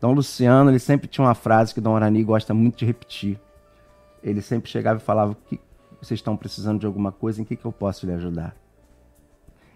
Dom 0.01 0.13
Luciano, 0.13 0.71
ele 0.71 0.79
sempre 0.79 1.07
tinha 1.07 1.23
uma 1.23 1.35
frase 1.35 1.75
que 1.75 1.79
Dom 1.79 1.95
Arani 1.95 2.23
gosta 2.23 2.55
muito 2.55 2.79
de 2.79 2.85
repetir. 2.85 3.39
Ele 4.23 4.41
sempre 4.41 4.69
chegava 4.69 4.99
e 4.99 5.03
falava: 5.03 5.37
que 5.47 5.59
vocês 6.01 6.17
estão 6.19 6.35
precisando 6.35 6.79
de 6.79 6.87
alguma 6.87 7.11
coisa, 7.11 7.39
em 7.39 7.45
que, 7.45 7.55
que 7.55 7.63
eu 7.63 7.71
posso 7.71 8.07
lhe 8.07 8.11
ajudar? 8.11 8.55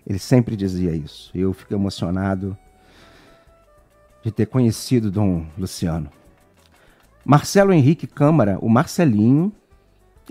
Ele 0.05 0.17
sempre 0.17 0.55
dizia 0.55 0.91
isso. 0.95 1.29
Eu 1.35 1.53
fico 1.53 1.75
emocionado 1.75 2.57
de 4.23 4.31
ter 4.31 4.47
conhecido 4.47 5.11
Dom 5.11 5.45
Luciano. 5.55 6.09
Marcelo 7.23 7.71
Henrique 7.71 8.07
Câmara, 8.07 8.57
o 8.61 8.67
Marcelinho. 8.67 9.51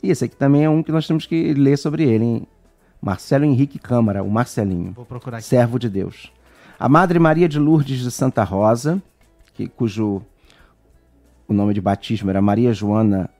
E 0.02 0.10
esse 0.10 0.24
aqui 0.24 0.34
também 0.34 0.64
é 0.64 0.68
um 0.70 0.82
que 0.82 0.90
nós 0.90 1.06
temos 1.06 1.24
que 1.24 1.54
ler 1.54 1.76
sobre 1.78 2.02
ele, 2.02 2.24
hein? 2.24 2.48
Marcelo 3.00 3.44
Henrique 3.44 3.78
Câmara, 3.78 4.22
o 4.24 4.30
Marcelinho 4.30 4.92
Vou 4.92 5.04
procurar 5.04 5.36
aqui. 5.36 5.46
servo 5.46 5.78
de 5.78 5.88
Deus. 5.88 6.32
A 6.78 6.88
Madre 6.88 7.18
Maria 7.18 7.48
de 7.48 7.58
Lourdes 7.58 8.00
de 8.00 8.10
Santa 8.10 8.42
Rosa, 8.42 9.00
que, 9.54 9.68
cujo 9.68 10.22
o 11.46 11.54
nome 11.54 11.72
de 11.72 11.80
batismo 11.80 12.30
era 12.30 12.42
Maria 12.42 12.72
Joana 12.72 13.30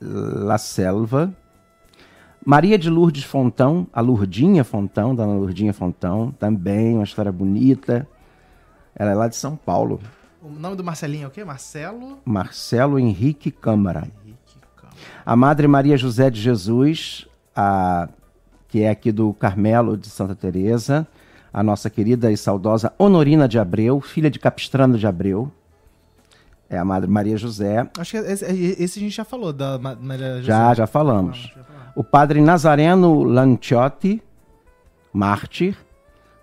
La 0.00 0.58
Selva. 0.58 1.32
Maria 2.44 2.76
de 2.76 2.90
Lourdes 2.90 3.22
Fontão, 3.22 3.86
a 3.92 4.00
Lourdinha 4.00 4.64
Fontão, 4.64 5.14
Dona 5.14 5.34
Lourdinha 5.34 5.72
Fontão, 5.72 6.32
também 6.32 6.94
uma 6.94 7.04
história 7.04 7.30
bonita. 7.30 8.08
Ela 8.94 9.12
é 9.12 9.14
lá 9.14 9.28
de 9.28 9.36
São 9.36 9.54
Paulo. 9.56 10.00
O 10.42 10.50
nome 10.50 10.74
do 10.74 10.82
Marcelinho 10.82 11.24
é 11.24 11.26
o 11.28 11.30
quê? 11.30 11.44
Marcelo 11.44 12.18
Marcelo 12.24 12.98
Henrique 12.98 13.50
Câmara. 13.50 14.08
Henrique 14.24 14.58
Câmara. 14.74 14.96
A 15.24 15.36
Madre 15.36 15.68
Maria 15.68 15.96
José 15.96 16.30
de 16.30 16.40
Jesus, 16.40 17.28
a, 17.54 18.08
que 18.68 18.82
é 18.82 18.90
aqui 18.90 19.12
do 19.12 19.32
Carmelo 19.34 19.96
de 19.96 20.10
Santa 20.10 20.34
Teresa, 20.34 21.06
a 21.52 21.62
nossa 21.62 21.90
querida 21.90 22.30
e 22.32 22.36
saudosa 22.36 22.92
Honorina 22.98 23.46
de 23.48 23.58
Abreu, 23.58 24.00
filha 24.00 24.30
de 24.30 24.38
Capistrano 24.38 24.96
de 24.98 25.06
Abreu. 25.06 25.50
É 26.70 26.78
a 26.78 26.84
Madre 26.84 27.10
Maria 27.10 27.36
José. 27.36 27.86
Acho 27.98 28.12
que 28.12 28.16
esse, 28.16 28.44
esse 28.82 28.98
a 28.98 29.02
gente 29.02 29.14
já 29.14 29.24
falou 29.24 29.52
da 29.52 29.78
Ma- 29.78 29.94
Maria 29.94 30.36
José. 30.36 30.44
Já, 30.44 30.72
já 30.74 30.86
falamos. 30.86 31.52
Já 31.54 31.62
falamos. 31.64 31.92
O 31.94 32.02
padre 32.02 32.40
Nazareno 32.40 33.22
Lanciotti, 33.22 34.22
mártir. 35.12 35.76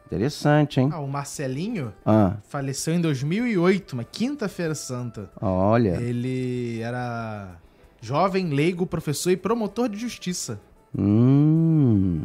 Interessante, 0.05 0.79
hein? 0.79 0.89
Ah, 0.91 0.99
o 0.99 1.07
Marcelinho 1.07 1.93
Ah, 2.05 2.37
faleceu 2.47 2.93
em 2.95 3.01
2008, 3.01 3.93
uma 3.93 4.03
quinta-feira 4.03 4.73
santa. 4.75 5.29
olha. 5.41 5.99
Ele 6.01 6.79
era 6.81 7.55
jovem, 8.01 8.49
leigo, 8.49 8.85
professor 8.87 9.29
e 9.31 9.37
promotor 9.37 9.87
de 9.89 9.97
justiça. 9.97 10.59
Hum, 10.97 12.21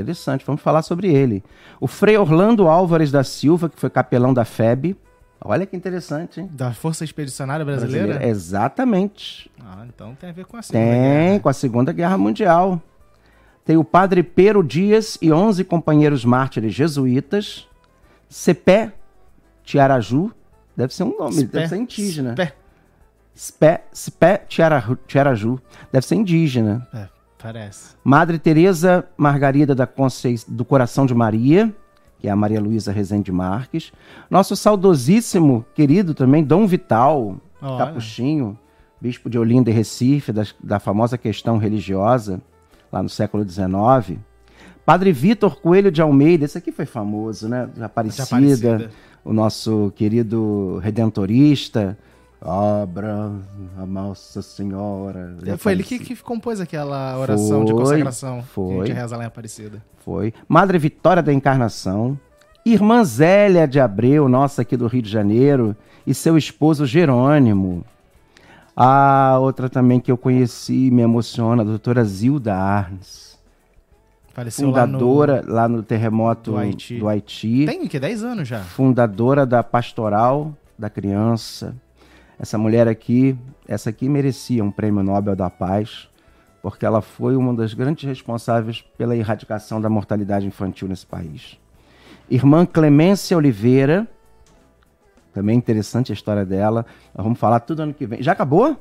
interessante, 0.00 0.44
vamos 0.46 0.62
falar 0.62 0.82
sobre 0.82 1.08
ele. 1.12 1.42
O 1.80 1.86
Frei 1.86 2.16
Orlando 2.16 2.68
Álvares 2.68 3.10
da 3.10 3.22
Silva, 3.24 3.68
que 3.68 3.78
foi 3.78 3.90
capelão 3.90 4.32
da 4.32 4.44
FEB. 4.44 4.96
Olha 5.40 5.64
que 5.66 5.76
interessante, 5.76 6.40
hein? 6.40 6.48
Da 6.52 6.72
Força 6.72 7.04
Expedicionária 7.04 7.64
Brasileira? 7.64 8.26
Exatamente. 8.26 9.50
Ah, 9.64 9.84
então 9.86 10.14
tem 10.14 10.30
a 10.30 10.32
ver 10.32 10.44
com 10.46 10.56
a 10.56 10.62
Segunda 10.62 10.84
Tem, 10.84 11.00
Guerra. 11.28 11.40
com 11.40 11.48
a 11.48 11.52
Segunda 11.52 11.92
Guerra 11.92 12.18
Mundial. 12.18 12.82
Tem 13.64 13.76
o 13.76 13.84
padre 13.84 14.22
Pero 14.22 14.62
Dias 14.64 15.16
e 15.22 15.30
11 15.32 15.62
companheiros 15.64 16.24
mártires 16.24 16.74
jesuítas. 16.74 17.68
Cepé 18.28 18.92
Tiaraju. 19.62 20.32
Deve 20.76 20.92
ser 20.94 21.04
um 21.04 21.16
nome, 21.18 21.34
Spé- 21.34 21.46
deve 21.46 21.68
ser 21.68 21.76
indígena. 21.76 22.32
Spé. 22.32 22.54
Spé, 23.36 23.84
Spé 23.94 24.36
Tiaraju, 24.48 24.96
Tiaraju. 25.06 25.60
Deve 25.92 26.04
ser 26.06 26.14
indígena. 26.16 26.88
É, 26.92 27.06
parece. 27.40 27.94
Madre 28.04 28.38
Teresa 28.38 29.04
Margarida 29.16 29.74
da 29.74 29.86
Concei... 29.86 30.38
do 30.48 30.64
Coração 30.64 31.06
de 31.06 31.14
Maria, 31.14 31.74
que 32.18 32.26
é 32.28 32.30
a 32.30 32.36
Maria 32.36 32.60
Luísa 32.60 32.90
Rezende 32.92 33.30
Marques. 33.30 33.92
Nosso 34.30 34.56
saudosíssimo, 34.56 35.64
querido 35.74 36.14
também, 36.14 36.42
Dom 36.44 36.66
Vital 36.66 37.36
Olha. 37.62 37.78
Capuchinho, 37.86 38.58
bispo 39.00 39.30
de 39.30 39.38
Olinda 39.38 39.70
e 39.70 39.72
Recife, 39.72 40.32
das- 40.32 40.54
da, 40.62 40.78
famosa 40.80 41.16
questão 41.16 41.58
religiosa, 41.58 42.40
lá 42.90 43.02
no 43.02 43.08
século 43.08 43.48
XIX. 43.48 44.18
Padre 44.84 45.12
Vitor 45.12 45.60
Coelho 45.60 45.92
de 45.92 46.00
Almeida, 46.00 46.44
esse 46.46 46.56
aqui 46.58 46.72
foi 46.72 46.86
famoso, 46.86 47.48
né? 47.48 47.68
Aparecida, 47.80 48.24
Aparecida. 48.24 48.90
o 49.24 49.32
nosso 49.32 49.92
querido 49.94 50.78
redentorista. 50.82 51.96
Abra 52.40 53.32
a 53.76 53.84
Nossa 53.84 54.40
Senhora. 54.42 55.34
de 55.42 55.56
Foi 55.56 55.72
ele 55.72 55.82
que, 55.82 55.98
que 55.98 56.16
compôs 56.16 56.60
aquela 56.60 57.18
oração 57.18 57.64
de 57.64 57.72
Foi, 57.72 57.80
consagração 57.82 58.36
que 58.36 58.40
a 58.40 58.46
foi. 58.46 58.86
gente 58.86 58.96
reza 58.96 59.16
lá 59.16 59.24
em 59.24 59.26
Aparecida. 59.26 59.82
Foi. 60.04 60.32
Madre 60.48 60.78
Vitória 60.78 61.22
da 61.22 61.32
Encarnação. 61.32 62.18
Irmã 62.64 63.02
Zélia 63.02 63.66
de 63.66 63.80
Abreu, 63.80 64.28
nossa 64.28 64.62
aqui 64.62 64.76
do 64.76 64.86
Rio 64.86 65.02
de 65.02 65.10
Janeiro. 65.10 65.76
E 66.06 66.14
seu 66.14 66.38
esposo 66.38 66.86
Jerônimo. 66.86 67.84
A 68.76 69.36
outra 69.40 69.68
também 69.68 69.98
que 69.98 70.10
eu 70.10 70.16
conheci 70.16 70.86
e 70.86 70.90
me 70.90 71.02
emociona, 71.02 71.62
a 71.62 71.64
doutora 71.64 72.04
Zilda 72.04 72.54
Arnes. 72.54 73.36
Faleceu 74.32 74.70
lá 74.70 74.86
Fundadora 74.86 75.44
lá 75.44 75.68
no, 75.68 75.82
terremoto 75.82 76.52
do 76.52 76.56
Haiti. 76.56 76.98
do 76.98 77.08
Haiti. 77.08 77.60
no... 77.62 77.66
Tem 77.66 77.82
o 77.84 77.88
quê? 77.88 77.98
10 77.98 78.22
anos 78.22 78.46
já. 78.46 78.60
Fundadora 78.60 79.44
da 79.44 79.64
Pastoral 79.64 80.54
da 80.78 80.88
Criança. 80.88 81.74
Essa 82.38 82.56
mulher 82.56 82.86
aqui, 82.86 83.36
essa 83.66 83.90
aqui 83.90 84.08
merecia 84.08 84.62
um 84.62 84.70
prêmio 84.70 85.02
Nobel 85.02 85.34
da 85.34 85.50
Paz, 85.50 86.08
porque 86.62 86.86
ela 86.86 87.00
foi 87.00 87.34
uma 87.34 87.52
das 87.52 87.74
grandes 87.74 88.04
responsáveis 88.04 88.82
pela 88.96 89.16
erradicação 89.16 89.80
da 89.80 89.88
mortalidade 89.88 90.46
infantil 90.46 90.86
nesse 90.86 91.06
país. 91.06 91.58
Irmã 92.30 92.64
Clemência 92.64 93.36
Oliveira, 93.36 94.06
também 95.32 95.56
interessante 95.56 96.12
a 96.12 96.14
história 96.14 96.44
dela. 96.44 96.86
Nós 97.14 97.24
vamos 97.24 97.38
falar 97.38 97.60
tudo 97.60 97.82
ano 97.82 97.94
que 97.94 98.06
vem. 98.06 98.22
Já 98.22 98.32
acabou? 98.32 98.76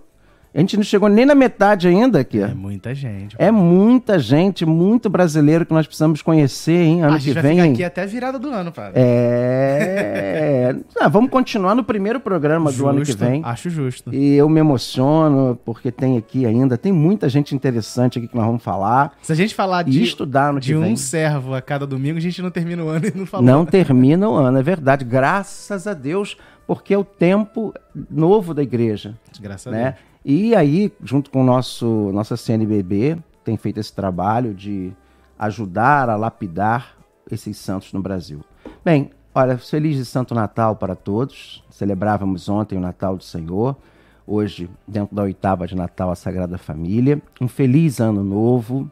A 0.53 0.59
gente 0.59 0.75
não 0.75 0.83
chegou 0.83 1.07
nem 1.09 1.25
na 1.25 1.35
metade 1.35 1.87
ainda 1.87 2.19
aqui. 2.19 2.39
É 2.39 2.47
muita 2.47 2.95
gente. 2.95 3.35
É 3.37 3.51
muita 3.51 4.17
gente, 4.17 4.65
muito 4.65 5.09
brasileiro 5.09 5.65
que 5.65 5.73
nós 5.73 5.85
precisamos 5.85 6.21
conhecer, 6.21 6.79
hein? 6.79 7.03
Ano 7.03 7.15
a 7.15 7.17
gente 7.19 7.35
que 7.35 7.41
vem. 7.41 7.61
aqui 7.61 7.83
até 7.83 8.03
a 8.03 8.05
virada 8.05 8.39
do 8.39 8.49
ano, 8.49 8.71
padre. 8.71 8.93
É. 8.95 10.75
Ah, 10.99 11.07
vamos 11.07 11.29
continuar 11.29 11.75
no 11.75 11.83
primeiro 11.83 12.19
programa 12.19 12.71
do 12.71 12.87
ano 12.87 12.99
que 13.01 13.07
Justo, 13.07 13.23
vem. 13.23 13.41
Acho 13.43 13.69
justo. 13.69 14.13
E 14.13 14.33
eu 14.33 14.49
me 14.49 14.59
emociono 14.59 15.57
porque 15.63 15.91
tem 15.91 16.17
aqui 16.17 16.45
ainda, 16.45 16.77
tem 16.77 16.91
muita 16.91 17.29
gente 17.29 17.53
interessante 17.53 18.17
aqui 18.17 18.27
que 18.27 18.35
nós 18.35 18.45
vamos 18.45 18.63
falar 18.63 19.13
Se 19.21 19.31
a 19.31 19.35
gente 19.35 19.53
falar 19.53 19.83
de, 19.83 20.01
estudar 20.01 20.51
no 20.51 20.59
de 20.59 20.75
um 20.75 20.95
servo 20.95 21.53
a 21.53 21.61
cada 21.61 21.85
domingo, 21.85 22.17
a 22.17 22.21
gente 22.21 22.41
não 22.41 22.49
termina 22.49 22.83
o 22.83 22.89
ano 22.89 23.05
e 23.07 23.17
não 23.17 23.25
falou. 23.25 23.45
Não 23.45 23.65
termina 23.65 24.27
o 24.27 24.35
ano, 24.35 24.57
é 24.57 24.63
verdade. 24.63 25.05
Graças 25.05 25.85
a 25.85 25.93
Deus, 25.93 26.35
porque 26.65 26.93
é 26.93 26.97
o 26.97 27.03
tempo 27.03 27.73
novo 28.09 28.53
da 28.53 28.63
igreja. 28.63 29.15
Graças 29.39 29.67
a 29.67 29.71
né? 29.71 29.83
Deus. 29.91 30.06
E 30.29 30.53
aí, 30.53 30.91
junto 31.01 31.31
com 31.31 31.39
o 31.39 31.45
nosso 31.45 32.11
nossa 32.11 32.35
CNBB, 32.35 33.17
tem 33.45 33.55
feito 33.55 33.79
esse 33.79 33.93
trabalho 33.93 34.53
de 34.53 34.91
ajudar 35.39 36.09
a 36.09 36.17
lapidar 36.17 36.97
esses 37.31 37.55
santos 37.55 37.93
no 37.93 38.01
Brasil. 38.01 38.41
Bem, 38.83 39.11
olha, 39.33 39.57
feliz 39.57 39.97
e 39.97 40.05
santo 40.05 40.35
Natal 40.35 40.75
para 40.75 40.97
todos. 40.97 41.63
Celebrávamos 41.69 42.49
ontem 42.49 42.77
o 42.77 42.81
Natal 42.81 43.15
do 43.15 43.23
Senhor. 43.23 43.77
Hoje, 44.27 44.69
dentro 44.85 45.15
da 45.15 45.23
oitava 45.23 45.65
de 45.65 45.77
Natal, 45.77 46.11
a 46.11 46.15
Sagrada 46.15 46.57
Família. 46.57 47.21
Um 47.39 47.47
feliz 47.47 48.01
ano 48.01 48.21
novo, 48.21 48.91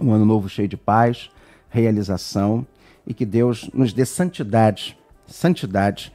um 0.00 0.14
ano 0.14 0.24
novo 0.24 0.48
cheio 0.48 0.66
de 0.66 0.78
paz, 0.78 1.28
realização 1.68 2.66
e 3.06 3.12
que 3.12 3.26
Deus 3.26 3.68
nos 3.74 3.92
dê 3.92 4.06
santidade, 4.06 4.96
santidade, 5.26 6.10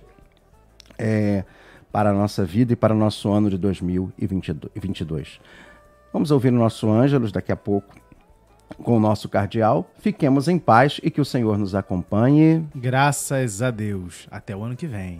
é, 0.97 1.43
para 1.91 2.12
a 2.12 2.13
nossa 2.13 2.45
vida 2.45 2.73
e 2.73 2.75
para 2.75 2.93
o 2.93 2.97
nosso 2.97 3.30
ano 3.32 3.49
de 3.49 3.58
2022. 3.58 5.39
Vamos 6.12 6.32
ouvir 6.32 6.49
o 6.49 6.58
nosso 6.58 6.89
Ângelos 6.89 7.32
daqui 7.32 7.52
a 7.52 7.56
pouco 7.56 7.95
com 8.84 8.97
o 8.97 8.99
nosso 8.99 9.28
cardeal. 9.28 9.89
Fiquemos 9.99 10.47
em 10.47 10.58
paz 10.58 10.99
e 11.04 11.10
que 11.10 11.21
o 11.21 11.25
Senhor 11.25 11.58
nos 11.58 11.75
acompanhe. 11.75 12.65
Graças 12.75 13.62
a 13.62 13.71
Deus. 13.71 14.28
Até 14.32 14.56
o 14.56 14.63
ano 14.63 14.75
que 14.75 14.88
vem. 14.88 15.19